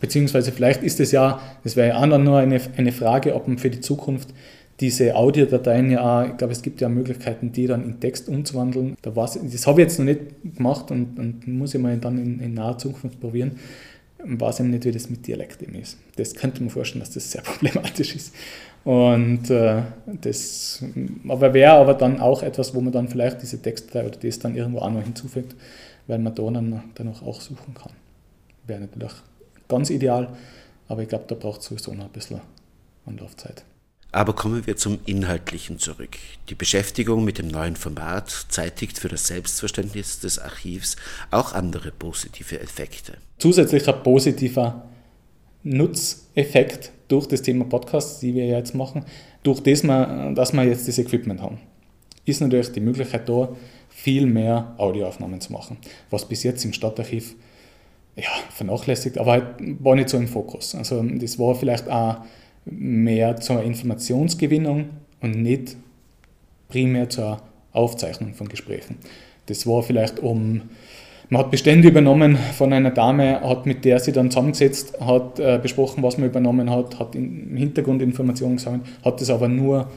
Beziehungsweise 0.00 0.52
vielleicht 0.52 0.82
ist 0.82 1.00
es 1.00 1.12
ja, 1.12 1.40
das 1.64 1.76
wäre 1.76 1.88
ja 1.88 1.96
auch 1.98 2.18
nur 2.18 2.38
eine, 2.38 2.60
eine 2.76 2.92
Frage, 2.92 3.34
ob 3.34 3.48
man 3.48 3.58
für 3.58 3.70
die 3.70 3.80
Zukunft 3.80 4.28
diese 4.80 5.16
Audiodateien 5.16 5.90
ja 5.90 6.00
auch, 6.00 6.28
ich 6.28 6.36
glaube, 6.36 6.52
es 6.52 6.62
gibt 6.62 6.80
ja 6.80 6.88
Möglichkeiten, 6.88 7.52
die 7.52 7.66
dann 7.66 7.82
in 7.82 7.98
Text 8.00 8.28
umzuwandeln. 8.28 8.96
Da 9.00 9.10
das 9.10 9.66
habe 9.66 9.80
ich 9.80 9.86
jetzt 9.86 9.98
noch 9.98 10.04
nicht 10.04 10.20
gemacht 10.56 10.90
und, 10.90 11.18
und 11.18 11.48
muss 11.48 11.74
ich 11.74 11.80
mal 11.80 11.96
dann 11.96 12.18
in, 12.18 12.40
in 12.40 12.54
naher 12.54 12.76
Zukunft 12.76 13.20
probieren. 13.20 13.52
Ich 14.18 14.40
weiß 14.40 14.60
eben 14.60 14.70
nicht, 14.70 14.84
wie 14.84 14.92
das 14.92 15.08
mit 15.08 15.26
Dialekt 15.26 15.62
ist. 15.62 15.98
Das 16.16 16.34
könnte 16.34 16.60
man 16.60 16.70
vorstellen, 16.70 17.00
dass 17.00 17.10
das 17.10 17.30
sehr 17.30 17.42
problematisch 17.42 18.14
ist. 18.14 18.34
Und 18.84 19.50
äh, 19.50 19.82
das 20.20 20.84
aber 21.26 21.54
wäre 21.54 21.72
aber 21.72 21.94
dann 21.94 22.20
auch 22.20 22.42
etwas, 22.42 22.74
wo 22.74 22.80
man 22.80 22.92
dann 22.92 23.08
vielleicht 23.08 23.42
diese 23.42 23.60
Textdatei 23.60 24.06
oder 24.06 24.18
das 24.18 24.38
dann 24.38 24.54
irgendwo 24.54 24.80
auch 24.80 24.90
noch 24.90 25.02
hinzufügt, 25.02 25.56
weil 26.06 26.18
man 26.18 26.34
da 26.34 26.42
dann 26.50 26.82
danach 26.94 27.22
auch 27.22 27.40
suchen 27.40 27.74
kann. 27.74 27.92
Wäre 28.66 28.80
natürlich 28.80 29.12
ganz 29.68 29.90
ideal, 29.90 30.36
aber 30.88 31.02
ich 31.02 31.08
glaube, 31.08 31.24
da 31.28 31.34
braucht 31.34 31.60
es 31.60 31.66
sowieso 31.66 31.94
noch 31.94 32.04
ein 32.04 32.10
bisschen 32.10 32.40
Anlaufzeit. 33.06 33.64
Aber 34.12 34.32
kommen 34.32 34.66
wir 34.66 34.76
zum 34.76 34.98
Inhaltlichen 35.04 35.78
zurück. 35.78 36.16
Die 36.48 36.54
Beschäftigung 36.54 37.24
mit 37.24 37.38
dem 37.38 37.48
neuen 37.48 37.76
Format 37.76 38.30
zeitigt 38.48 38.98
für 38.98 39.08
das 39.08 39.26
Selbstverständnis 39.26 40.20
des 40.20 40.38
Archivs 40.38 40.96
auch 41.30 41.52
andere 41.52 41.90
positive 41.90 42.58
Effekte. 42.60 43.18
Zusätzlicher 43.38 43.92
positiver 43.92 44.86
Nutzeffekt 45.64 46.92
durch 47.08 47.26
das 47.26 47.42
Thema 47.42 47.64
Podcasts, 47.64 48.20
die 48.20 48.34
wir 48.34 48.46
jetzt 48.46 48.74
machen, 48.74 49.04
durch 49.42 49.60
das, 49.60 49.82
dass 49.82 50.52
wir 50.52 50.64
jetzt 50.64 50.88
das 50.88 50.98
Equipment 50.98 51.42
haben, 51.42 51.58
ist 52.24 52.40
natürlich 52.40 52.72
die 52.72 52.80
Möglichkeit 52.80 53.28
da, 53.28 53.48
viel 53.88 54.26
mehr 54.26 54.74
Audioaufnahmen 54.78 55.40
zu 55.40 55.52
machen, 55.52 55.78
was 56.10 56.28
bis 56.28 56.42
jetzt 56.42 56.64
im 56.64 56.72
Stadtarchiv 56.72 57.34
ja, 58.16 58.30
vernachlässigt, 58.50 59.18
aber 59.18 59.32
halt 59.32 59.44
war 59.80 59.94
nicht 59.94 60.08
so 60.08 60.16
im 60.16 60.26
Fokus. 60.26 60.74
Also 60.74 61.02
das 61.02 61.38
war 61.38 61.54
vielleicht 61.54 61.88
auch 61.88 62.16
mehr 62.64 63.36
zur 63.36 63.62
Informationsgewinnung 63.62 64.86
und 65.20 65.42
nicht 65.42 65.76
primär 66.68 67.08
zur 67.08 67.42
Aufzeichnung 67.72 68.34
von 68.34 68.48
Gesprächen. 68.48 68.96
Das 69.46 69.66
war 69.66 69.82
vielleicht 69.82 70.18
um, 70.20 70.62
man 71.28 71.40
hat 71.40 71.50
Bestände 71.50 71.88
übernommen 71.88 72.36
von 72.36 72.72
einer 72.72 72.90
Dame, 72.90 73.40
hat 73.40 73.66
mit 73.66 73.84
der 73.84 74.00
sie 74.00 74.12
dann 74.12 74.30
zusammengesetzt, 74.30 74.98
hat 75.00 75.38
äh, 75.38 75.58
besprochen, 75.62 76.02
was 76.02 76.18
man 76.18 76.28
übernommen 76.28 76.70
hat, 76.70 76.98
hat 76.98 77.14
im 77.14 77.56
Hintergrund 77.56 78.00
Informationen 78.02 78.56
gesammelt, 78.56 78.82
hat 79.04 79.20
das 79.20 79.30
aber 79.30 79.48
nur, 79.48 79.90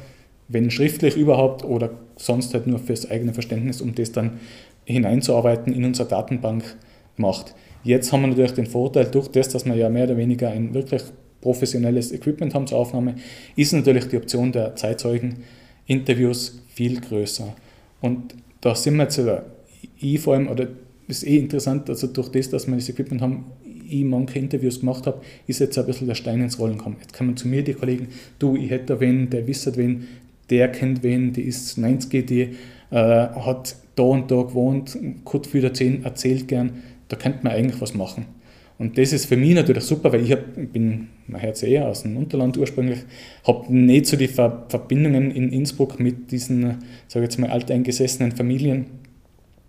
wenn 0.49 0.69
schriftlich 0.69 1.15
überhaupt 1.15 1.63
oder 1.63 1.91
sonst 2.17 2.53
halt 2.53 2.67
nur 2.67 2.79
fürs 2.79 3.10
eigene 3.10 3.34
Verständnis, 3.34 3.82
um 3.82 3.95
das 3.95 4.12
dann 4.12 4.39
hineinzuarbeiten 4.86 5.73
in 5.73 5.86
unsere 5.86 6.10
Datenbank 6.10 6.63
gemacht. 7.15 7.55
Jetzt 7.83 8.11
haben 8.11 8.21
wir 8.21 8.27
natürlich 8.27 8.51
den 8.51 8.65
Vorteil, 8.65 9.05
durch 9.05 9.29
das, 9.29 9.49
dass 9.49 9.65
wir 9.65 9.75
ja 9.75 9.89
mehr 9.89 10.05
oder 10.05 10.17
weniger 10.17 10.49
ein 10.49 10.73
wirklich 10.73 11.03
professionelles 11.41 12.11
Equipment 12.11 12.53
haben 12.53 12.67
zur 12.67 12.79
Aufnahme, 12.79 13.15
ist 13.55 13.73
natürlich 13.73 14.05
die 14.09 14.17
Option 14.17 14.51
der 14.51 14.75
Zeitzeugen-Interviews 14.75 16.61
viel 16.67 16.99
größer. 16.99 17.55
Und 18.01 18.35
da 18.61 18.75
sind 18.75 18.97
wir 18.97 19.03
jetzt, 19.03 19.21
ich 19.99 20.19
vor 20.19 20.33
allem, 20.33 20.49
oder 20.49 20.67
ist 21.07 21.25
eh 21.25 21.37
interessant, 21.37 21.89
also 21.89 22.07
durch 22.07 22.29
das, 22.29 22.49
dass 22.49 22.67
wir 22.67 22.75
das 22.75 22.89
Equipment 22.89 23.21
haben, 23.21 23.45
ich 23.89 24.03
manche 24.03 24.37
Interviews 24.37 24.81
gemacht 24.81 25.07
habe, 25.07 25.21
ist 25.47 25.59
jetzt 25.59 25.77
ein 25.77 25.85
bisschen 25.85 26.07
der 26.07 26.15
Stein 26.15 26.41
ins 26.41 26.59
Rollen 26.59 26.77
gekommen. 26.77 26.97
Jetzt 27.01 27.13
kommen 27.13 27.35
zu 27.35 27.47
mir 27.47 27.63
die 27.63 27.73
Kollegen, 27.73 28.09
du, 28.37 28.55
ich 28.55 28.69
hätte 28.69 28.93
da 28.93 28.99
wen, 28.99 29.29
der 29.29 29.47
wisst 29.47 29.75
wen, 29.77 30.07
der 30.49 30.67
kennt 30.71 31.01
wen, 31.01 31.33
die 31.33 31.43
ist 31.43 31.77
90, 31.77 32.27
die 32.27 32.41
äh, 32.91 32.95
hat 32.95 33.75
da 33.95 34.03
und 34.03 34.29
da 34.29 34.43
gewohnt, 34.43 34.97
kurz 35.23 35.53
wieder 35.53 35.73
10 35.73 36.03
erzählt 36.03 36.47
gern, 36.47 36.83
da 37.10 37.17
könnte 37.17 37.39
man 37.43 37.54
eigentlich 37.54 37.82
was 37.82 37.93
machen. 37.93 38.26
Und 38.78 38.98
das 38.98 39.12
ist 39.12 39.26
für 39.26 39.36
mich 39.36 39.54
natürlich 39.54 39.84
super, 39.84 40.13
weil 40.13 40.24
ich, 40.24 40.32
hab, 40.32 40.39
bin, 40.56 41.10
hört 41.28 41.58
es 41.58 41.63
eher 41.63 41.89
aus 41.89 42.04
dem 42.04 42.15
Unterland 42.15 42.58
ursprünglich, 42.58 43.00
habe 43.45 43.76
nicht 43.76 44.06
so 44.06 44.15
die 44.15 44.30
Ver 44.30 44.65
Verbindungen 44.69 45.32
in 45.32 45.52
Innsbruck 45.52 46.00
mit 46.00 46.32
diesen, 46.32 46.78
sage 47.10 47.26
jetzt 47.26 47.38
mal, 47.38 47.50
alteingesessenen 47.50 48.32
Familien 48.32 48.86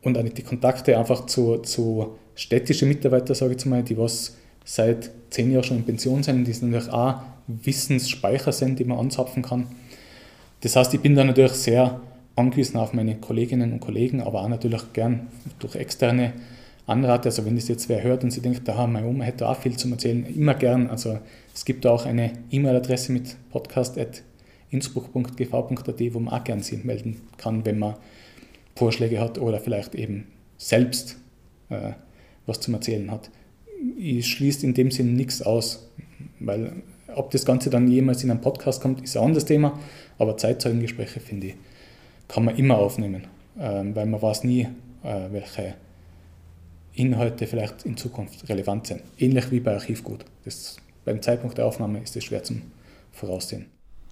und 0.03 0.17
auch 0.17 0.23
nicht 0.23 0.39
die 0.39 0.43
Kontakte 0.43 0.97
einfach 0.97 1.27
zu, 1.27 1.59
zu 1.59 2.19
städtischen 2.37 2.89
Mitarbeitern, 2.89 3.35
sage 3.35 3.51
ich 3.51 3.57
jetzt 3.57 3.67
mal, 3.67 3.83
die 3.83 3.99
was 3.99 4.37
seit 4.65 5.11
zehn 5.31 5.51
Jahren 5.51 5.65
schon 5.65 5.79
in 5.79 5.85
Pension 5.85 6.23
sind, 6.23 6.47
die 6.47 6.65
natürlich 6.65 6.93
auch 6.93 7.17
Wissensspeicher 7.49 8.53
sind, 8.53 8.79
die 8.79 8.85
man 8.85 8.99
anzapfen 8.99 9.43
kann. 9.43 9.67
Das 10.61 10.77
heißt, 10.77 10.95
ich 10.95 11.01
bin 11.01 11.17
da 11.17 11.25
natürlich 11.25 11.53
sehr 11.53 12.01
angewiesen 12.37 12.77
auf 12.77 12.93
meine 12.93 13.17
Kolleginnen 13.17 13.73
und 13.73 13.81
Kollegen, 13.81 14.21
aber 14.21 14.43
auch 14.43 14.49
natürlich 14.49 14.93
gern 14.93 15.27
durch 15.59 15.75
externe 15.75 16.33
anrate, 16.87 17.29
also 17.29 17.45
wenn 17.45 17.57
das 17.57 17.69
jetzt 17.69 17.89
wer 17.89 18.03
hört 18.03 18.25
und 18.25 18.31
sie 18.31 18.41
denkt, 18.41 18.67
da 18.67 18.87
meine 18.87 19.07
Oma 19.07 19.25
hätte 19.25 19.47
auch 19.49 19.57
viel 19.57 19.77
zu 19.77 19.91
erzählen, 19.91 20.25
immer 20.27 20.55
gern. 20.55 20.89
Also 20.89 21.19
es 21.55 21.65
gibt 21.65 21.87
auch 21.87 22.07
eine 22.07 22.33
E-Mail-Adresse 22.51 23.13
mit 23.13 23.37
podcast.innsbruck.gv.at, 23.51 26.15
wo 26.15 26.21
man 26.21 26.35
auch 26.35 26.45
gern 26.45 26.61
sich 26.61 26.85
melden 26.85 27.21
kann, 27.37 27.65
wenn 27.65 27.79
man 27.79 27.95
Vorschläge 28.75 29.21
hat 29.21 29.39
oder 29.39 29.61
vielleicht 29.61 29.95
eben 29.95 30.27
selbst 30.57 31.17
äh, 31.69 31.93
was 32.47 32.61
zum 32.61 32.75
Erzählen 32.75 33.11
hat. 33.11 33.31
Ich 33.99 34.29
schließe 34.29 34.67
in 34.67 34.75
dem 34.75 34.91
Sinn 34.91 35.15
nichts 35.15 35.43
aus, 35.43 35.91
weil 36.39 36.83
ob 37.15 37.31
das 37.31 37.45
Ganze 37.45 37.71
dann 37.71 37.89
jemals 37.89 38.25
in 38.25 38.31
einen 38.31 38.41
Podcast 38.41 38.81
kommt, 38.81 39.03
ist 39.03 39.17
ein 39.17 39.25
anderes 39.25 39.45
Thema, 39.45 39.79
aber 40.19 40.37
Zeitzeugengespräche, 40.37 41.21
finde 41.21 41.49
ich, 41.49 41.55
kann 42.29 42.45
man 42.45 42.57
immer 42.57 42.79
aufnehmen, 42.79 43.27
äh, 43.59 43.83
weil 43.95 44.07
man 44.07 44.23
weiß 44.23 44.45
nie, 44.45 44.69
äh, 45.03 45.29
welche 45.31 45.75
Inhalte 47.01 47.47
vielleicht 47.47 47.85
in 47.85 47.97
Zukunft 47.97 48.49
relevant 48.49 48.87
sind. 48.87 49.03
Ähnlich 49.19 49.51
wie 49.51 49.61
bei 49.61 49.75
Archivgut. 49.75 50.25
Das, 50.45 50.77
beim 51.05 51.23
Zeitpunkt 51.23 51.59
der 51.59 51.67
Aufnahme 51.67 52.01
ist 52.01 52.15
es 52.17 52.25
schwer 52.25 52.43
zum 52.43 52.63
Voraussehen. 53.13 53.67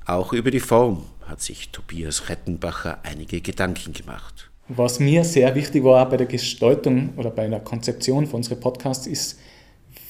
Auch 0.07 0.33
über 0.33 0.51
die 0.51 0.61
Form 0.61 1.03
hat 1.27 1.43
sich 1.43 1.69
Tobias 1.69 2.31
Rettenbacher 2.31 2.99
einige 3.03 3.41
Gedanken 3.43 3.93
gemacht. 3.93 4.51
Was 4.69 5.01
mir 5.01 5.25
sehr 5.25 5.55
wichtig 5.55 5.85
war 5.85 6.09
bei 6.09 6.17
der 6.17 6.27
Gestaltung 6.27 7.11
oder 7.17 7.31
bei 7.31 7.47
der 7.47 7.61
Konzeption 7.61 8.27
von 8.27 8.39
unseren 8.39 8.61
Podcasts 8.61 9.07
ist, 9.07 9.39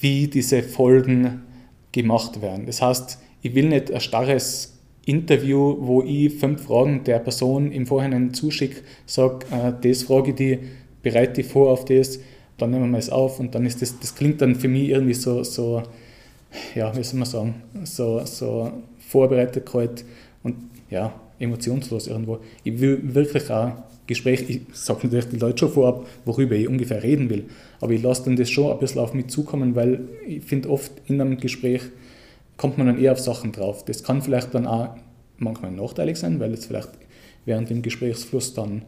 wie 0.00 0.28
diese 0.28 0.62
Folgen 0.62 1.42
gemacht 1.92 2.40
werden. 2.42 2.66
Das 2.66 2.80
heißt, 2.80 3.18
ich 3.42 3.54
will 3.54 3.68
nicht 3.68 3.92
ein 3.92 4.00
starres 4.00 4.78
Interview, 5.04 5.76
wo 5.80 6.02
ich 6.02 6.34
fünf 6.34 6.64
Fragen 6.64 7.02
der 7.04 7.18
Person 7.18 7.72
im 7.72 7.86
Vorhinein 7.86 8.34
zuschicke, 8.34 8.82
sage, 9.06 9.46
äh, 9.50 9.72
das 9.80 10.02
frage 10.04 10.30
ich 10.30 10.36
die, 10.36 10.58
bereite 11.02 11.40
ich 11.40 11.46
vor 11.46 11.70
auf 11.72 11.84
das, 11.84 12.20
dann 12.58 12.70
nehmen 12.70 12.90
wir 12.90 12.98
es 12.98 13.10
auf 13.10 13.40
und 13.40 13.54
dann 13.54 13.64
ist 13.66 13.80
das, 13.80 13.98
das 13.98 14.14
klingt 14.14 14.40
dann 14.42 14.54
für 14.56 14.68
mich 14.68 14.88
irgendwie 14.88 15.14
so, 15.14 15.42
so 15.42 15.82
ja, 16.74 16.94
wie 16.96 17.02
soll 17.02 17.18
man 17.18 17.28
sagen, 17.28 17.54
so, 17.84 18.20
so 18.24 18.72
vorbereitet 18.98 19.66
kalt 19.66 20.04
und 20.42 20.56
ja, 20.90 21.12
emotionslos 21.38 22.06
irgendwo. 22.06 22.38
Ich 22.64 22.80
will 22.80 23.00
wirklich 23.14 23.50
auch 23.50 23.72
Gespräch, 24.06 24.48
ich 24.48 24.62
sage 24.72 25.00
natürlich 25.04 25.28
die 25.28 25.36
Leute 25.36 25.58
schon 25.58 25.72
vorab, 25.72 26.06
worüber 26.24 26.54
ich 26.54 26.66
ungefähr 26.66 27.02
reden 27.02 27.28
will, 27.28 27.44
aber 27.80 27.92
ich 27.92 28.02
lasse 28.02 28.24
dann 28.24 28.36
das 28.36 28.50
schon 28.50 28.72
ein 28.72 28.78
bisschen 28.78 29.00
auf 29.00 29.12
mich 29.12 29.28
zukommen, 29.28 29.74
weil 29.74 30.00
ich 30.26 30.42
finde 30.42 30.70
oft 30.70 30.92
in 31.06 31.20
einem 31.20 31.38
Gespräch 31.38 31.82
kommt 32.56 32.78
man 32.78 32.88
dann 32.88 32.98
eher 32.98 33.12
auf 33.12 33.20
Sachen 33.20 33.52
drauf. 33.52 33.84
Das 33.84 34.02
kann 34.02 34.22
vielleicht 34.22 34.54
dann 34.54 34.66
auch 34.66 34.96
manchmal 35.36 35.70
nachteilig 35.70 36.18
sein, 36.18 36.40
weil 36.40 36.52
es 36.54 36.66
vielleicht 36.66 36.90
während 37.44 37.70
dem 37.70 37.82
Gesprächsfluss 37.82 38.54
dann 38.54 38.82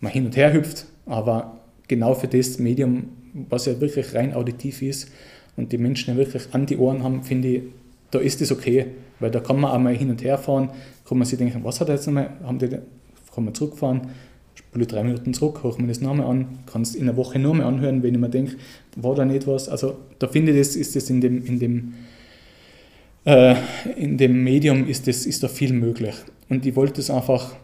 mal 0.00 0.08
hin 0.10 0.24
und 0.24 0.36
her 0.36 0.52
hüpft, 0.52 0.86
aber 1.04 1.59
genau 1.90 2.14
für 2.14 2.28
das 2.28 2.58
Medium, 2.58 3.08
was 3.50 3.66
ja 3.66 3.78
wirklich 3.80 4.14
rein 4.14 4.32
auditiv 4.32 4.80
ist 4.80 5.10
und 5.56 5.72
die 5.72 5.78
Menschen 5.78 6.14
ja 6.14 6.16
wirklich 6.16 6.44
an 6.52 6.64
die 6.64 6.78
Ohren 6.78 7.02
haben, 7.02 7.22
finde 7.22 7.48
ich, 7.48 7.62
da 8.10 8.18
ist 8.20 8.40
es 8.40 8.50
okay, 8.50 8.86
weil 9.18 9.30
da 9.30 9.40
kann 9.40 9.60
man 9.60 9.72
auch 9.72 9.78
mal 9.78 9.94
hin 9.94 10.08
und 10.08 10.22
her 10.22 10.38
fahren, 10.38 10.70
kann 11.06 11.18
man 11.18 11.26
sich 11.26 11.38
denken, 11.38 11.62
was 11.64 11.80
hat 11.80 11.88
er 11.88 11.96
jetzt 11.96 12.06
nochmal, 12.06 12.30
haben 12.44 12.58
die, 12.58 12.68
kann 13.34 13.44
man 13.44 13.54
zurückfahren, 13.54 14.02
spule 14.54 14.86
drei 14.86 15.02
Minuten 15.02 15.34
zurück, 15.34 15.62
höre 15.62 15.80
mir 15.80 15.88
das 15.88 16.00
nochmal 16.00 16.26
an, 16.26 16.58
kann 16.66 16.82
es 16.82 16.94
in 16.94 17.02
einer 17.02 17.16
Woche 17.16 17.38
nochmal 17.38 17.66
anhören, 17.66 18.02
wenn 18.02 18.14
ich 18.14 18.20
mir 18.20 18.30
denke, 18.30 18.56
war 18.96 19.14
da 19.14 19.24
nicht 19.24 19.46
was. 19.46 19.68
Also 19.68 19.96
da 20.18 20.28
finde 20.28 20.52
ich, 20.52 20.58
das 20.58 20.76
ist 20.76 20.94
das 20.94 21.10
in 21.10 21.20
dem, 21.20 21.44
in 21.44 21.58
dem, 21.58 21.94
äh, 23.24 23.56
in 23.96 24.16
dem 24.16 24.44
Medium 24.44 24.86
ist, 24.86 25.08
das, 25.08 25.26
ist 25.26 25.42
da 25.42 25.48
viel 25.48 25.72
möglich. 25.72 26.14
Und 26.48 26.64
ich 26.66 26.76
wollte 26.76 27.00
es 27.00 27.10
einfach 27.10 27.54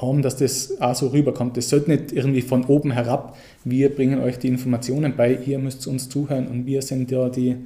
haben, 0.00 0.22
dass 0.22 0.36
das 0.36 0.80
auch 0.80 0.94
so 0.94 1.08
rüberkommt. 1.08 1.56
Das 1.56 1.68
sollte 1.68 1.90
nicht 1.90 2.12
irgendwie 2.12 2.42
von 2.42 2.64
oben 2.64 2.92
herab, 2.92 3.36
wir 3.64 3.94
bringen 3.94 4.20
euch 4.20 4.38
die 4.38 4.48
Informationen 4.48 5.16
bei, 5.16 5.34
ihr 5.34 5.58
müsst 5.58 5.86
uns 5.86 6.08
zuhören 6.08 6.46
und 6.46 6.66
wir 6.66 6.82
sind 6.82 7.10
ja 7.10 7.28
die, 7.28 7.56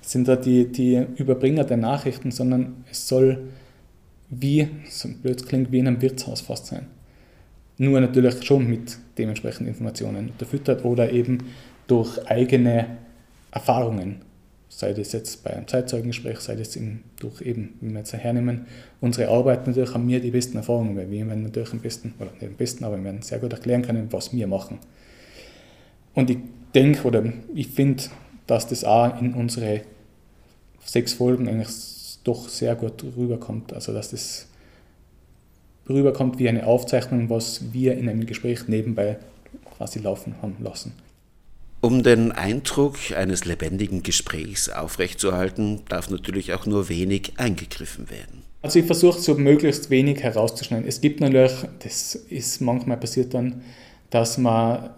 sind 0.00 0.28
da 0.28 0.36
die, 0.36 0.66
die 0.66 1.06
Überbringer 1.16 1.64
der 1.64 1.76
Nachrichten, 1.76 2.30
sondern 2.30 2.84
es 2.90 3.08
soll 3.08 3.48
wie, 4.28 4.68
so 4.88 5.08
blöd 5.22 5.46
klingt, 5.46 5.72
wie 5.72 5.78
in 5.78 5.88
einem 5.88 6.02
Wirtshaus 6.02 6.40
fast 6.40 6.66
sein. 6.66 6.86
Nur 7.78 8.00
natürlich 8.00 8.44
schon 8.44 8.68
mit 8.68 8.98
dementsprechenden 9.18 9.68
Informationen 9.68 10.30
unterfüttert 10.30 10.84
oder 10.84 11.12
eben 11.12 11.38
durch 11.86 12.26
eigene 12.28 12.98
Erfahrungen 13.50 14.16
sei 14.70 14.94
das 14.94 15.12
jetzt 15.12 15.44
bei 15.44 15.50
einem 15.50 15.66
Zeitzeugengespräch, 15.66 16.38
sei 16.40 16.54
das 16.54 16.76
in, 16.76 17.00
durch 17.18 17.42
eben, 17.42 17.74
wenn 17.80 17.92
wir 17.92 17.98
jetzt 17.98 18.14
hernehmen, 18.14 18.66
unsere 19.00 19.28
Arbeit 19.28 19.66
natürlich 19.66 19.92
haben 19.92 20.08
wir 20.08 20.20
die 20.20 20.30
besten 20.30 20.56
Erfahrungen, 20.56 20.96
weil 20.96 21.10
wir 21.10 21.26
werden 21.26 21.42
natürlich 21.42 21.72
am 21.72 21.80
besten, 21.80 22.14
oder 22.18 22.30
nicht 22.30 22.44
am 22.44 22.54
besten, 22.54 22.84
aber 22.84 22.96
wir 22.96 23.04
werden 23.04 23.22
sehr 23.22 23.40
gut 23.40 23.52
erklären 23.52 23.82
können, 23.82 24.06
was 24.10 24.32
wir 24.32 24.46
machen. 24.46 24.78
Und 26.14 26.30
ich 26.30 26.38
denke 26.74 27.06
oder 27.06 27.24
ich 27.54 27.68
finde, 27.68 28.04
dass 28.46 28.68
das 28.68 28.84
auch 28.84 29.20
in 29.20 29.34
unsere 29.34 29.82
sechs 30.84 31.12
Folgen 31.12 31.48
eigentlich 31.48 31.68
doch 32.24 32.48
sehr 32.48 32.74
gut 32.76 33.04
rüberkommt. 33.16 33.72
Also 33.72 33.92
dass 33.92 34.10
das 34.10 34.46
rüberkommt 35.88 36.38
wie 36.38 36.48
eine 36.48 36.66
Aufzeichnung, 36.66 37.28
was 37.28 37.72
wir 37.72 37.96
in 37.96 38.08
einem 38.08 38.26
Gespräch 38.26 38.68
nebenbei 38.68 39.18
quasi 39.76 39.98
laufen 39.98 40.36
haben 40.42 40.56
lassen. 40.60 40.92
Um 41.82 42.02
den 42.02 42.30
Eindruck 42.30 42.96
eines 43.16 43.46
lebendigen 43.46 44.02
Gesprächs 44.02 44.68
aufrechtzuerhalten, 44.68 45.80
darf 45.88 46.10
natürlich 46.10 46.52
auch 46.52 46.66
nur 46.66 46.90
wenig 46.90 47.32
eingegriffen 47.38 48.10
werden. 48.10 48.42
Also 48.60 48.78
ich 48.80 48.84
versuche 48.84 49.18
so 49.18 49.34
möglichst 49.34 49.88
wenig 49.88 50.22
herauszuschneiden. 50.22 50.86
Es 50.86 51.00
gibt 51.00 51.20
natürlich, 51.20 51.54
das 51.78 52.14
ist 52.14 52.60
manchmal 52.60 52.98
passiert 52.98 53.32
dann, 53.32 53.62
dass 54.10 54.36
man 54.36 54.90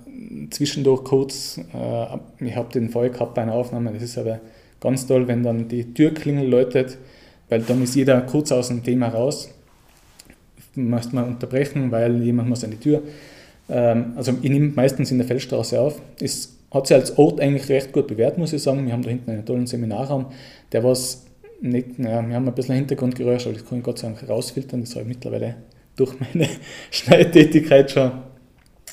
zwischendurch 0.50 1.04
kurz, 1.04 1.58
äh, 1.72 2.44
ich 2.44 2.56
habe 2.56 2.72
den 2.72 2.90
Fall 2.90 3.10
gehabt 3.10 3.34
bei 3.34 3.42
einer 3.42 3.54
Aufnahme, 3.54 3.92
das 3.92 4.02
ist 4.02 4.18
aber 4.18 4.40
ganz 4.80 5.06
toll, 5.06 5.28
wenn 5.28 5.44
dann 5.44 5.68
die 5.68 5.94
Türklingel 5.94 6.48
läutet, 6.48 6.98
weil 7.48 7.60
dann 7.62 7.80
ist 7.82 7.94
jeder 7.94 8.20
kurz 8.22 8.50
aus 8.50 8.68
dem 8.68 8.82
Thema 8.82 9.08
raus. 9.08 9.50
Müsste 10.74 11.14
man 11.14 11.28
unterbrechen, 11.28 11.92
weil 11.92 12.20
jemand 12.22 12.48
muss 12.48 12.64
an 12.64 12.72
die 12.72 12.78
Tür. 12.78 13.02
Ähm, 13.68 14.14
also 14.16 14.32
ich 14.42 14.50
nehme 14.50 14.72
meistens 14.74 15.12
in 15.12 15.18
der 15.18 15.26
Feldstraße 15.28 15.80
auf. 15.80 16.00
Ist 16.18 16.61
hat 16.72 16.86
sich 16.86 16.96
als 16.96 17.18
Ort 17.18 17.40
eigentlich 17.40 17.68
recht 17.68 17.92
gut 17.92 18.06
bewährt, 18.06 18.38
muss 18.38 18.52
ich 18.52 18.62
sagen. 18.62 18.86
Wir 18.86 18.92
haben 18.92 19.02
da 19.02 19.10
hinten 19.10 19.30
einen 19.30 19.44
tollen 19.44 19.66
Seminarraum, 19.66 20.26
der 20.72 20.82
was 20.82 21.26
nicht, 21.60 21.98
naja, 21.98 22.26
wir 22.26 22.34
haben 22.34 22.48
ein 22.48 22.54
bisschen 22.54 22.74
Hintergrundgeräusch, 22.74 23.46
aber 23.46 23.54
das 23.54 23.64
kann 23.64 23.78
ich 23.78 23.84
Gott 23.84 23.98
sei 23.98 24.08
Dank 24.08 24.28
rausfiltern, 24.28 24.80
das 24.80 24.90
habe 24.92 25.02
ich 25.02 25.08
mittlerweile 25.08 25.56
durch 25.96 26.14
meine 26.18 26.48
Schneidetätigkeit 26.90 27.90
schon 27.90 28.10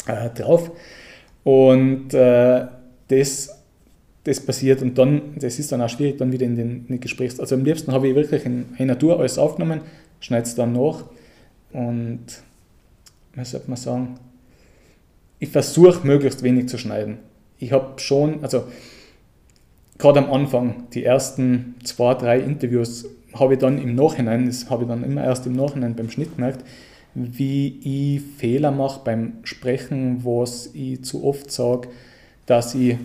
äh, 0.06 0.30
drauf. 0.30 0.72
Und 1.44 2.14
äh, 2.14 2.66
das, 3.08 3.58
das 4.24 4.40
passiert 4.42 4.82
und 4.82 4.98
dann, 4.98 5.36
das 5.38 5.58
ist 5.58 5.72
dann 5.72 5.82
auch 5.82 5.90
schwierig, 5.90 6.18
dann 6.18 6.32
wieder 6.32 6.46
in 6.46 6.56
den, 6.56 6.70
in 6.72 6.88
den 6.88 7.00
Gesprächs... 7.00 7.40
Also 7.40 7.56
am 7.56 7.64
liebsten 7.64 7.92
habe 7.92 8.10
ich 8.10 8.16
wirklich 8.16 8.46
in 8.46 8.66
einer 8.78 9.00
Tour 9.00 9.20
alles 9.20 9.40
aufgenommen, 9.40 9.82
schneide 10.20 10.44
es 10.44 10.54
dann 10.54 10.74
nach 10.74 11.06
und, 11.72 12.26
was 13.36 13.52
sollte 13.52 13.70
man 13.70 13.78
sagen, 13.78 14.20
ich 15.40 15.50
versuche 15.50 16.06
möglichst 16.06 16.44
wenig 16.44 16.68
zu 16.68 16.78
schneiden 16.78 17.20
ich 17.60 17.72
habe 17.72 18.00
schon, 18.00 18.44
also 18.44 18.64
gerade 19.98 20.20
am 20.20 20.32
Anfang, 20.32 20.88
die 20.94 21.04
ersten 21.04 21.76
zwei, 21.84 22.14
drei 22.14 22.40
Interviews, 22.40 23.06
habe 23.34 23.54
ich 23.54 23.60
dann 23.60 23.78
im 23.78 23.96
Nachhinein, 23.96 24.48
das 24.48 24.70
habe 24.70 24.84
ich 24.84 24.90
dann 24.90 25.04
immer 25.04 25.24
erst 25.24 25.46
im 25.46 25.54
Nachhinein 25.54 25.96
beim 25.96 26.10
Schnitt 26.10 26.36
gemerkt, 26.36 26.64
wie 27.14 27.80
ich 27.84 28.22
Fehler 28.38 28.72
mache 28.72 29.02
beim 29.04 29.34
Sprechen, 29.44 30.24
was 30.24 30.70
ich 30.74 31.04
zu 31.04 31.24
oft 31.24 31.52
sage, 31.52 31.90
dass 32.46 32.74
ich 32.76 32.98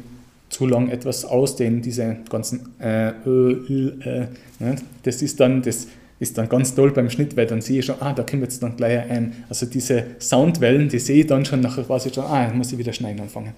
zu 0.49 0.67
lang 0.67 0.89
etwas 0.89 1.25
ausdehne, 1.25 1.81
diese 1.81 2.19
ganzen 2.31 2.75
äh, 2.81 3.09
äh, 3.09 3.53
äh, 4.05 4.27
ne? 4.61 4.77
das 5.03 5.21
ist 5.21 5.41
dann 5.41 5.63
das 5.63 5.89
ist 6.21 6.39
dann 6.39 6.49
ganz 6.49 6.75
toll 6.75 6.93
beim 6.93 7.11
Schnitt, 7.11 7.37
weil 7.37 7.47
dann 7.47 7.61
sehe 7.61 7.81
ich 7.81 7.87
schon, 7.87 7.97
ah, 8.01 8.13
da 8.13 8.23
kommt 8.23 8.43
jetzt 8.43 8.63
dann 8.63 8.77
gleich 8.77 9.11
ein, 9.11 9.45
also 9.49 9.67
diese 9.67 10.05
Soundwellen, 10.21 10.89
die 10.89 10.99
sehe 10.99 11.21
ich 11.21 11.27
dann 11.27 11.45
schon, 11.45 11.61
nachher 11.61 11.85
quasi 11.85 12.13
schon, 12.13 12.25
ah, 12.25 12.51
muss 12.55 12.73
ich 12.73 12.79
wieder 12.79 12.93
schneiden 12.93 13.21
anfangen. 13.21 13.53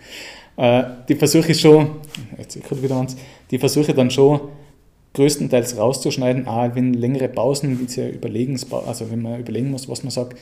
Äh, 0.57 0.85
die 1.09 1.15
versuche 1.15 1.53
ich 1.53 1.61
schon, 1.61 1.91
jetzt 2.39 2.57
ich 2.57 2.83
wieder 2.83 2.97
ans, 2.97 3.17
die 3.51 3.59
versuche 3.59 3.93
dann 3.93 4.11
schon 4.11 4.41
größtenteils 5.15 5.77
rauszuschneiden, 5.79 6.47
ah, 6.47 6.75
wenn 6.75 6.95
längere 6.95 7.29
Pausen, 7.29 7.81
wie 7.81 7.89
sie 7.89 8.09
überlegen, 8.09 8.59
also 8.87 9.11
wenn 9.11 9.23
man 9.23 9.41
überlegen 9.41 9.71
muss, 9.71 9.89
was 9.89 10.03
man 10.03 10.11
sagt, 10.11 10.39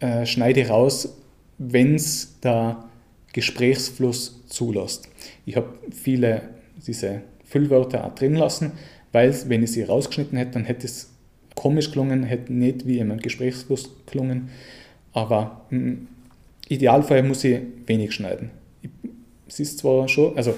äh, 0.00 0.26
schneide 0.26 0.68
raus, 0.68 1.16
wenn 1.58 1.94
es 1.94 2.38
der 2.40 2.84
Gesprächsfluss 3.32 4.42
zulässt. 4.48 5.08
Ich 5.44 5.56
habe 5.56 5.68
viele 5.90 6.42
diese 6.86 7.22
Füllwörter 7.44 8.04
auch 8.04 8.14
drin 8.14 8.34
lassen, 8.34 8.72
weil 9.12 9.34
wenn 9.48 9.62
ich 9.62 9.72
sie 9.72 9.82
rausgeschnitten 9.82 10.36
hätte, 10.36 10.52
dann 10.52 10.64
hätte 10.64 10.86
es 10.86 11.10
komisch 11.56 11.90
gelungen, 11.90 12.22
hätte 12.22 12.52
nicht 12.52 12.86
wie 12.86 12.98
in 13.00 13.10
einem 13.10 13.20
Gesprächsfluss 13.20 13.90
gelungen. 14.10 14.50
Aber 15.12 15.62
im 15.70 16.06
Idealfall 16.68 17.24
muss 17.24 17.42
ich 17.42 17.60
wenig 17.86 18.12
schneiden. 18.12 18.50
Es 19.48 19.58
ist 19.58 19.78
zwar 19.78 20.06
schon, 20.08 20.36
also 20.36 20.54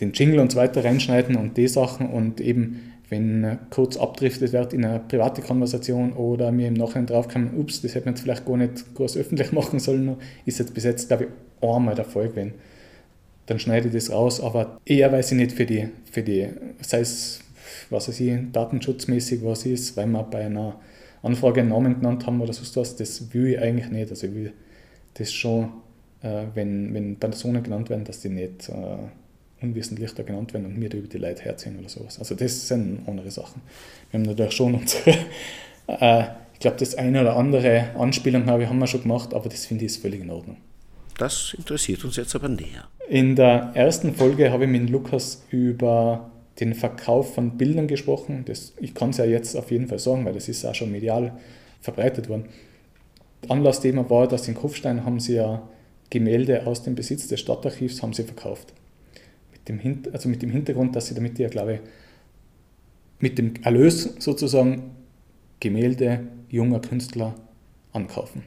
den 0.00 0.12
Jingle 0.12 0.40
und 0.40 0.52
so 0.52 0.58
weiter 0.58 0.84
reinschneiden 0.84 1.36
und 1.36 1.56
die 1.56 1.68
Sachen 1.68 2.08
und 2.10 2.40
eben, 2.40 2.92
wenn 3.08 3.58
kurz 3.70 3.96
abdriftet 3.96 4.52
wird 4.52 4.72
in 4.72 4.84
eine 4.84 4.98
private 4.98 5.40
Konversation 5.40 6.12
oder 6.12 6.50
mir 6.52 6.68
im 6.68 6.74
Nachhinein 6.74 7.06
draufkommen, 7.06 7.56
ups, 7.56 7.80
das 7.80 7.94
hätte 7.94 8.06
man 8.06 8.14
jetzt 8.14 8.22
vielleicht 8.22 8.44
gar 8.44 8.56
nicht 8.56 8.94
groß 8.94 9.16
öffentlich 9.16 9.52
machen 9.52 9.78
sollen, 9.78 10.16
ist 10.46 10.58
jetzt 10.58 10.74
bis 10.74 10.84
jetzt, 10.84 11.08
glaube 11.08 11.24
ich, 11.24 11.68
einmal 11.68 11.94
der 11.94 12.04
Fall 12.04 12.28
gewesen. 12.28 12.54
Dann 13.46 13.58
schneide 13.58 13.88
ich 13.88 13.94
das 13.94 14.10
raus, 14.10 14.40
aber 14.40 14.80
eher 14.84 15.12
weiß 15.12 15.32
ich 15.32 15.38
nicht 15.38 15.52
für 15.52 15.66
die, 15.66 15.88
für 16.10 16.22
die 16.22 16.48
sei 16.80 17.00
es 17.00 17.43
was 17.94 18.08
weiß 18.08 18.20
ich, 18.20 18.38
datenschutzmäßig 18.52 19.44
was 19.44 19.64
ist, 19.64 19.96
weil 19.96 20.06
wir 20.06 20.22
bei 20.24 20.44
einer 20.44 20.78
Anfrage 21.22 21.60
einen 21.60 21.70
Namen 21.70 21.94
genannt 21.94 22.26
haben 22.26 22.40
oder 22.40 22.52
so 22.52 22.62
was, 22.78 22.96
das 22.96 23.32
will 23.32 23.48
ich 23.48 23.58
eigentlich 23.58 23.90
nicht. 23.90 24.10
Also 24.10 24.26
ich 24.26 24.34
will 24.34 24.52
das 25.14 25.32
schon, 25.32 25.70
äh, 26.22 26.44
wenn, 26.54 26.92
wenn 26.92 27.16
Personen 27.16 27.62
genannt 27.62 27.88
werden, 27.88 28.04
dass 28.04 28.20
die 28.20 28.28
nicht 28.28 28.68
äh, 28.68 28.72
unwissentlich 29.62 30.12
da 30.14 30.22
genannt 30.22 30.52
werden 30.52 30.66
und 30.66 30.78
mir 30.78 30.88
da 30.88 30.98
über 30.98 31.08
die 31.08 31.18
Leute 31.18 31.42
herziehen 31.42 31.78
oder 31.78 31.88
sowas. 31.88 32.18
Also 32.18 32.34
das 32.34 32.68
sind 32.68 33.00
andere 33.06 33.30
Sachen. 33.30 33.62
Wir 34.10 34.20
haben 34.20 34.26
natürlich 34.26 34.52
schon 34.52 34.74
unsere, 34.74 35.10
äh, 35.86 36.24
ich 36.52 36.60
glaube, 36.60 36.76
das 36.78 36.94
eine 36.96 37.22
oder 37.22 37.36
andere 37.36 37.90
Anspielung 37.96 38.46
habe, 38.46 38.68
haben 38.68 38.78
wir 38.78 38.86
schon 38.86 39.02
gemacht, 39.02 39.32
aber 39.32 39.48
das 39.48 39.66
finde 39.66 39.84
ich 39.84 39.92
ist 39.92 40.02
völlig 40.02 40.20
in 40.20 40.30
Ordnung. 40.30 40.56
Das 41.18 41.54
interessiert 41.56 42.04
uns 42.04 42.16
jetzt 42.16 42.34
aber 42.34 42.48
näher. 42.48 42.88
In 43.08 43.36
der 43.36 43.70
ersten 43.74 44.14
Folge 44.14 44.50
habe 44.50 44.64
ich 44.64 44.70
mit 44.70 44.90
Lukas 44.90 45.44
über 45.50 46.30
den 46.60 46.74
Verkauf 46.74 47.34
von 47.34 47.56
Bildern 47.58 47.88
gesprochen. 47.88 48.44
Das, 48.46 48.72
ich 48.80 48.94
kann 48.94 49.10
es 49.10 49.16
ja 49.16 49.24
jetzt 49.24 49.56
auf 49.56 49.70
jeden 49.70 49.88
Fall 49.88 49.98
sagen, 49.98 50.24
weil 50.24 50.34
das 50.34 50.48
ist 50.48 50.64
auch 50.64 50.74
schon 50.74 50.92
medial 50.92 51.32
verbreitet 51.80 52.28
worden. 52.28 52.46
Anlassthema 53.48 54.08
war, 54.08 54.28
dass 54.28 54.48
in 54.48 54.54
Kufstein 54.54 55.04
haben 55.04 55.20
sie 55.20 55.34
ja 55.34 55.68
Gemälde 56.10 56.66
aus 56.66 56.82
dem 56.82 56.94
Besitz 56.94 57.28
des 57.28 57.40
Stadtarchivs 57.40 58.02
haben 58.02 58.12
sie 58.12 58.22
verkauft. 58.22 58.72
Mit 59.52 59.68
dem, 59.68 60.02
also 60.12 60.28
mit 60.28 60.42
dem 60.42 60.50
Hintergrund, 60.50 60.94
dass 60.94 61.06
sie 61.06 61.14
damit 61.14 61.38
ja, 61.38 61.48
glaube 61.48 61.74
ich, 61.74 61.80
mit 63.18 63.38
dem 63.38 63.54
Erlös 63.62 64.14
sozusagen 64.18 64.92
Gemälde 65.60 66.20
junger 66.50 66.80
Künstler 66.80 67.34
ankaufen. 67.92 68.42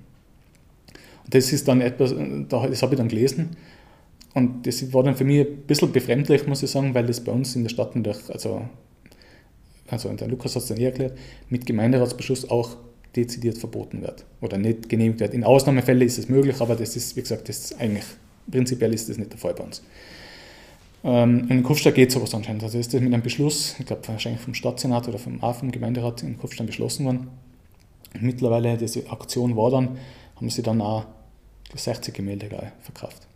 Und 1.26 1.34
das 1.34 1.52
ist 1.52 1.68
dann 1.68 1.82
etwas, 1.82 2.14
das 2.48 2.82
habe 2.82 2.94
ich 2.94 2.98
dann 2.98 3.10
gelesen 3.10 3.58
Und 4.38 4.68
das 4.68 4.94
war 4.94 5.02
dann 5.02 5.16
für 5.16 5.24
mich 5.24 5.48
ein 5.48 5.58
bisschen 5.66 5.92
befremdlich, 5.92 6.46
muss 6.46 6.62
ich 6.62 6.70
sagen, 6.70 6.94
weil 6.94 7.08
das 7.08 7.22
bei 7.22 7.32
uns 7.32 7.56
in 7.56 7.64
der 7.64 7.72
Stadt 7.72 7.96
natürlich, 7.96 8.30
also, 8.30 8.62
also 9.88 10.14
der 10.14 10.28
Lukas 10.28 10.56
hat 10.56 10.62
es 10.62 10.68
dann 10.68 10.78
eh 10.78 10.84
erklärt, 10.84 11.18
mit 11.50 11.66
Gemeinderatsbeschluss 11.66 12.48
auch 12.48 12.78
dezidiert 13.16 13.58
verboten 13.58 14.04
wird 14.04 14.26
oder 14.40 14.60
nicht 14.60 14.90
genehmigt 14.90 15.22
wird. 15.22 15.34
In 15.34 15.44
Ausnahmefällen 15.44 16.04
ist 16.04 16.20
es 16.20 16.30
möglich, 16.30 16.62
aber 16.62 16.76
das 16.76 16.96
ist, 16.96 17.16
wie 17.16 17.22
gesagt, 17.22 17.50
das 17.50 17.58
ist 17.58 17.82
eigentlich, 17.82 18.04
prinzipiell 18.52 18.94
ist 18.94 19.10
das 19.10 19.18
nicht 19.18 19.32
der 19.32 19.40
Fall 19.40 19.56
bei 19.56 19.64
uns. 19.64 19.82
Ähm, 21.04 21.48
in 21.50 21.64
Kufstein 21.64 21.96
geht 21.96 22.12
sowas 22.12 22.36
anscheinend. 22.36 22.62
Also 22.62 22.78
ist 22.78 22.94
das 22.94 23.02
mit 23.02 23.12
einem 23.12 23.24
Beschluss, 23.24 23.76
ich 23.80 23.88
glaube 23.88 24.08
wahrscheinlich 24.08 24.42
vom 24.42 24.54
Stadtsenat 24.54 25.08
oder 25.08 25.18
vom, 25.18 25.42
auch 25.42 25.56
vom 25.56 25.72
Gemeinderat 25.72 26.22
in 26.22 26.38
Kufstein 26.38 26.68
beschlossen 26.68 27.06
worden. 27.08 27.30
Und 28.14 28.22
mittlerweile, 28.22 28.78
diese 28.78 29.10
Aktion 29.10 29.56
war 29.56 29.72
dann, 29.72 29.98
haben 30.36 30.50
sie 30.52 30.62
dann 30.62 30.80
auch 30.80 31.06
60 31.74 32.14
Gemälde 32.14 32.72
verkauft. 32.82 33.27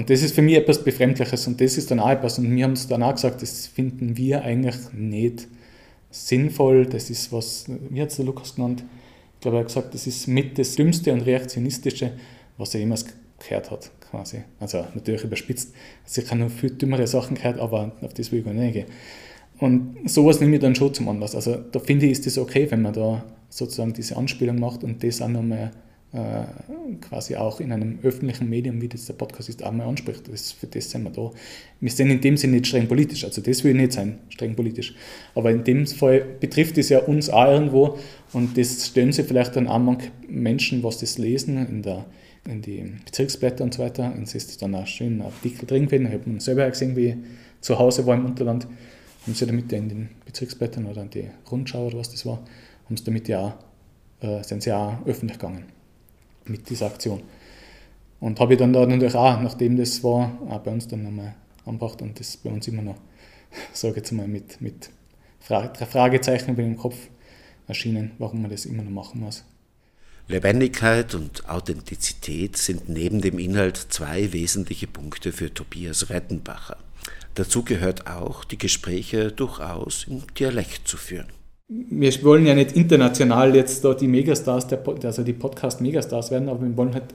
Und 0.00 0.08
das 0.08 0.22
ist 0.22 0.34
für 0.34 0.40
mich 0.40 0.54
etwas 0.54 0.82
Befremdliches 0.82 1.46
und 1.46 1.60
das 1.60 1.76
ist 1.76 1.90
dann 1.90 2.00
auch 2.00 2.08
etwas, 2.08 2.38
und 2.38 2.56
wir 2.56 2.64
haben 2.64 2.72
es 2.72 2.88
dann 2.88 3.02
auch 3.02 3.12
gesagt, 3.12 3.42
das 3.42 3.66
finden 3.66 4.16
wir 4.16 4.42
eigentlich 4.42 4.74
nicht 4.94 5.46
sinnvoll, 6.10 6.86
das 6.86 7.10
ist 7.10 7.30
was, 7.34 7.66
wie 7.90 8.00
hat 8.00 8.08
es 8.08 8.16
der 8.16 8.24
Lukas 8.24 8.54
genannt? 8.54 8.82
Ich 9.34 9.40
glaube, 9.42 9.58
er 9.58 9.60
hat 9.60 9.66
gesagt, 9.66 9.92
das 9.92 10.06
ist 10.06 10.26
mit 10.26 10.58
das 10.58 10.74
Dümmste 10.74 11.12
und 11.12 11.20
Reaktionistische, 11.20 12.12
was 12.56 12.72
er 12.72 12.80
jemals 12.80 13.04
gehört 13.38 13.70
hat, 13.70 13.90
quasi. 14.10 14.38
Also 14.58 14.86
natürlich 14.94 15.22
überspitzt. 15.24 15.74
Also 16.06 16.22
ich 16.22 16.30
habe 16.30 16.40
noch 16.40 16.50
viel 16.50 16.70
dümmere 16.70 17.06
Sachen 17.06 17.36
gehört, 17.36 17.58
aber 17.58 17.92
auf 18.00 18.14
das 18.14 18.32
will 18.32 18.38
ich 18.38 18.46
gar 18.46 18.54
nicht 18.54 18.72
gehen. 18.72 18.86
Und 19.58 20.08
sowas 20.08 20.40
nehme 20.40 20.54
ich 20.54 20.62
dann 20.62 20.74
schon 20.74 20.94
zum 20.94 21.10
Anlass. 21.10 21.34
Also 21.34 21.56
da 21.56 21.78
finde 21.78 22.06
ich, 22.06 22.12
ist 22.12 22.24
das 22.24 22.38
okay, 22.38 22.66
wenn 22.70 22.80
man 22.80 22.94
da 22.94 23.22
sozusagen 23.50 23.92
diese 23.92 24.16
Anspielung 24.16 24.58
macht 24.60 24.82
und 24.82 25.04
das 25.04 25.20
auch 25.20 25.28
nochmal 25.28 25.72
quasi 27.00 27.36
auch 27.36 27.60
in 27.60 27.70
einem 27.70 28.00
öffentlichen 28.02 28.48
Medium, 28.48 28.82
wie 28.82 28.88
das 28.88 29.06
der 29.06 29.12
Podcast 29.14 29.48
ist, 29.48 29.62
auch 29.62 29.70
mal 29.70 29.86
anspricht. 29.86 30.26
Das, 30.30 30.50
für 30.50 30.66
das 30.66 30.90
sind 30.90 31.04
wir 31.04 31.10
da. 31.10 31.30
Wir 31.80 31.90
sind 31.90 32.10
in 32.10 32.20
dem 32.20 32.36
Sinne 32.36 32.54
nicht 32.54 32.66
streng 32.66 32.88
politisch, 32.88 33.24
also 33.24 33.40
das 33.40 33.62
will 33.62 33.74
nicht 33.74 33.92
sein, 33.92 34.18
streng 34.28 34.56
politisch. 34.56 34.94
Aber 35.36 35.52
in 35.52 35.62
dem 35.62 35.86
Fall 35.86 36.24
betrifft 36.40 36.78
es 36.78 36.88
ja 36.88 36.98
uns 36.98 37.30
auch 37.30 37.46
irgendwo 37.46 37.98
und 38.32 38.58
das 38.58 38.88
stellen 38.88 39.12
sie 39.12 39.22
vielleicht 39.22 39.54
dann 39.54 39.68
auch 39.68 39.78
manche 39.78 40.10
Menschen, 40.28 40.82
was 40.82 40.98
das 40.98 41.16
lesen 41.16 41.64
in, 41.68 41.82
der, 41.82 42.06
in 42.48 42.60
die 42.60 42.92
Bezirksblätter 43.04 43.62
und 43.62 43.74
so 43.74 43.82
weiter, 43.84 44.12
und 44.12 44.24
es 44.24 44.34
ist 44.34 44.60
dann 44.60 44.74
auch 44.74 44.88
schön 44.88 45.22
Artikel 45.22 45.64
drin 45.66 45.86
gewesen. 45.86 46.06
Ich 46.06 46.12
habe 46.12 46.40
selber 46.40 46.68
gesehen, 46.68 46.96
wie 46.96 47.16
zu 47.60 47.78
Hause 47.78 48.04
war 48.06 48.16
im 48.16 48.24
Unterland, 48.24 48.66
haben 49.22 49.34
sie 49.34 49.46
damit 49.46 49.72
in 49.72 49.88
den 49.88 50.08
Bezirksblättern 50.26 50.86
oder 50.86 51.02
in 51.02 51.10
die 51.10 51.28
Rundschau 51.50 51.86
oder 51.86 51.98
was 51.98 52.10
das 52.10 52.26
war, 52.26 52.42
haben 52.86 52.96
sie 52.96 53.04
damit 53.04 53.28
ja 53.28 53.56
auch, 54.20 54.26
äh, 54.26 54.42
sind 54.42 54.64
sie 54.64 54.72
auch 54.72 55.06
öffentlich 55.06 55.38
gegangen 55.38 55.79
mit 56.50 56.68
dieser 56.68 56.86
Aktion. 56.86 57.22
Und 58.20 58.38
habe 58.38 58.54
ich 58.54 58.58
dann 58.58 58.72
da 58.72 58.84
natürlich 58.84 59.14
auch, 59.14 59.40
nachdem 59.40 59.76
das 59.76 60.04
war, 60.04 60.38
auch 60.48 60.60
bei 60.60 60.70
uns 60.70 60.86
dann 60.88 61.02
nochmal 61.04 61.34
angebracht 61.64 62.02
und 62.02 62.20
das 62.20 62.36
bei 62.36 62.50
uns 62.50 62.68
immer 62.68 62.82
noch, 62.82 62.96
sage 63.72 63.92
ich 63.92 63.96
jetzt 63.98 64.12
mal, 64.12 64.28
mit, 64.28 64.60
mit 64.60 64.90
Fragezeichen 65.40 66.50
über 66.50 66.62
dem 66.62 66.76
Kopf 66.76 66.96
erschienen, 67.66 68.12
warum 68.18 68.42
man 68.42 68.50
das 68.50 68.66
immer 68.66 68.82
noch 68.82 68.90
machen 68.90 69.20
muss. 69.20 69.44
Lebendigkeit 70.28 71.14
und 71.14 71.48
Authentizität 71.48 72.56
sind 72.56 72.88
neben 72.88 73.20
dem 73.20 73.38
Inhalt 73.38 73.76
zwei 73.76 74.32
wesentliche 74.32 74.86
Punkte 74.86 75.32
für 75.32 75.52
Tobias 75.52 76.10
Rettenbacher. 76.10 76.76
Dazu 77.34 77.64
gehört 77.64 78.06
auch, 78.06 78.44
die 78.44 78.58
Gespräche 78.58 79.32
durchaus 79.32 80.04
im 80.04 80.22
Dialekt 80.34 80.86
zu 80.86 80.96
führen 80.98 81.28
wir 81.70 82.24
wollen 82.24 82.46
ja 82.46 82.54
nicht 82.54 82.72
international 82.72 83.54
jetzt 83.54 83.84
da 83.84 83.94
die 83.94 84.08
Megastars, 84.08 84.66
der, 84.66 84.82
also 85.04 85.22
die 85.22 85.32
Podcast-Megastars 85.32 86.32
werden, 86.32 86.48
aber 86.48 86.62
wir 86.62 86.76
wollen 86.76 86.94
halt 86.94 87.14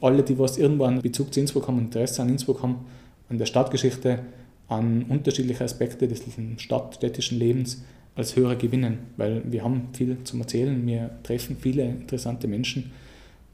alle, 0.00 0.22
die 0.22 0.38
was 0.38 0.58
irgendwo 0.58 0.84
einen 0.84 1.00
Bezug 1.00 1.32
zu 1.32 1.40
Innsbruck 1.40 1.68
haben, 1.68 1.78
Interesse 1.78 2.20
an 2.20 2.28
Innsbruck 2.28 2.62
haben, 2.62 2.84
an 3.30 3.38
der 3.38 3.46
Stadtgeschichte, 3.46 4.20
an 4.68 5.04
unterschiedliche 5.08 5.64
Aspekte 5.64 6.06
des 6.06 6.22
stadtstädtischen 6.58 7.38
Lebens 7.38 7.82
als 8.14 8.36
Hörer 8.36 8.56
gewinnen, 8.56 8.98
weil 9.16 9.42
wir 9.50 9.64
haben 9.64 9.88
viel 9.94 10.18
zum 10.24 10.40
Erzählen, 10.40 10.86
wir 10.86 11.10
treffen 11.22 11.56
viele 11.58 11.84
interessante 11.84 12.46
Menschen 12.46 12.90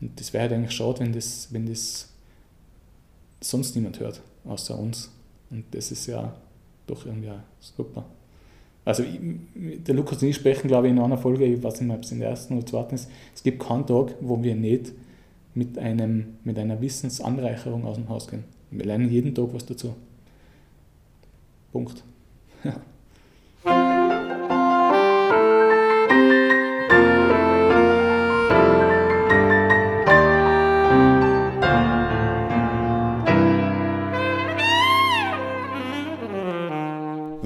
und 0.00 0.18
das 0.18 0.32
wäre 0.32 0.42
halt 0.42 0.52
eigentlich 0.52 0.72
schade, 0.72 1.00
wenn 1.00 1.12
das, 1.12 1.48
wenn 1.52 1.66
das 1.66 2.08
sonst 3.40 3.76
niemand 3.76 4.00
hört, 4.00 4.20
außer 4.44 4.76
uns. 4.78 5.10
Und 5.50 5.64
das 5.70 5.92
ist 5.92 6.06
ja 6.06 6.34
doch 6.86 7.06
irgendwie 7.06 7.30
super. 7.60 8.04
Also 8.84 9.02
der 9.54 9.94
Lukas 9.94 10.22
und 10.22 10.28
ich 10.28 10.36
sprechen, 10.36 10.68
glaube 10.68 10.86
ich, 10.86 10.92
in 10.92 10.98
einer 10.98 11.16
Folge, 11.16 11.44
ich 11.44 11.62
weiß 11.62 11.80
nicht 11.80 11.88
mehr, 11.88 11.96
ob 11.96 12.04
es 12.04 12.12
in 12.12 12.20
der 12.20 12.28
ersten 12.28 12.56
oder 12.56 12.66
zweiten 12.66 12.94
ist, 12.94 13.10
es 13.34 13.42
gibt 13.42 13.62
keinen 13.62 13.86
Tag, 13.86 14.14
wo 14.20 14.42
wir 14.42 14.54
nicht 14.54 14.92
mit, 15.54 15.78
einem, 15.78 16.34
mit 16.44 16.58
einer 16.58 16.80
Wissensanreicherung 16.80 17.86
aus 17.86 17.96
dem 17.96 18.08
Haus 18.08 18.28
gehen. 18.28 18.44
Wir 18.70 18.84
lernen 18.84 19.08
jeden 19.10 19.34
Tag 19.34 19.48
was 19.52 19.64
dazu. 19.64 19.94
Punkt. 21.72 22.04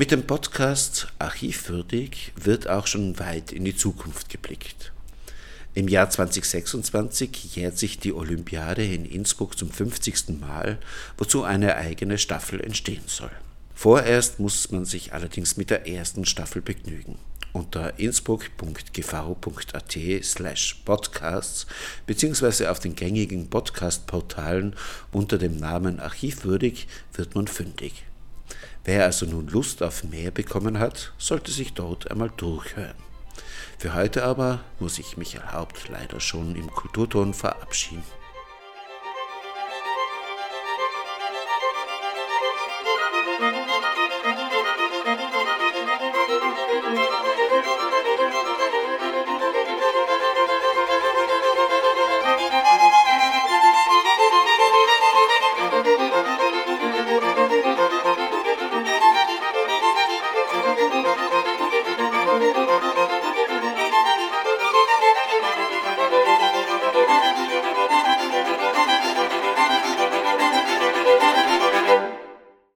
Mit 0.09 0.21
dem 0.21 0.27
Podcast 0.27 1.09
Archivwürdig 1.19 2.33
wird 2.35 2.67
auch 2.67 2.87
schon 2.87 3.19
weit 3.19 3.53
in 3.53 3.67
die 3.67 3.77
Zukunft 3.77 4.31
geblickt. 4.31 4.91
Im 5.75 5.87
Jahr 5.87 6.09
2026 6.09 7.55
jährt 7.55 7.77
sich 7.77 7.99
die 7.99 8.15
Olympiade 8.15 8.87
in 8.87 9.05
Innsbruck 9.05 9.59
zum 9.59 9.71
50. 9.71 10.41
Mal, 10.41 10.79
wozu 11.19 11.45
eine 11.45 11.77
eigene 11.77 12.17
Staffel 12.17 12.59
entstehen 12.59 13.03
soll. 13.05 13.33
Vorerst 13.75 14.41
muss 14.41 14.71
man 14.71 14.87
sich 14.87 15.13
allerdings 15.13 15.59
mit 15.59 15.69
der 15.69 15.87
ersten 15.87 16.25
Staffel 16.25 16.63
begnügen. 16.63 17.19
Unter 17.53 17.99
innsbruck.gv.at 17.99 19.99
slash 20.25 20.75
podcasts 20.87 21.67
beziehungsweise 22.07 22.71
auf 22.71 22.81
den 22.81 22.95
gängigen 22.95 23.51
Podcast-Portalen 23.51 24.75
unter 25.13 25.37
dem 25.37 25.59
Namen 25.59 26.01
Archivwürdig 26.01 26.89
wird 27.13 27.35
man 27.35 27.47
fündig. 27.47 28.07
Wer 28.89 29.05
also 29.05 29.27
nun 29.27 29.49
Lust 29.49 29.83
auf 29.83 30.03
mehr 30.05 30.31
bekommen 30.31 30.79
hat, 30.79 31.13
sollte 31.19 31.51
sich 31.53 31.75
dort 31.75 32.11
einmal 32.11 32.31
durchhören. 32.35 32.95
Für 33.77 33.93
heute 33.93 34.25
aber 34.25 34.61
muss 34.81 34.99
ich 34.99 35.19
Michael 35.19 35.53
Haupt 35.53 35.91
leider 35.91 36.21
schon 36.21 36.57
im 36.57 36.71
Kulturton 36.71 37.35
verabschieden. 37.35 38.18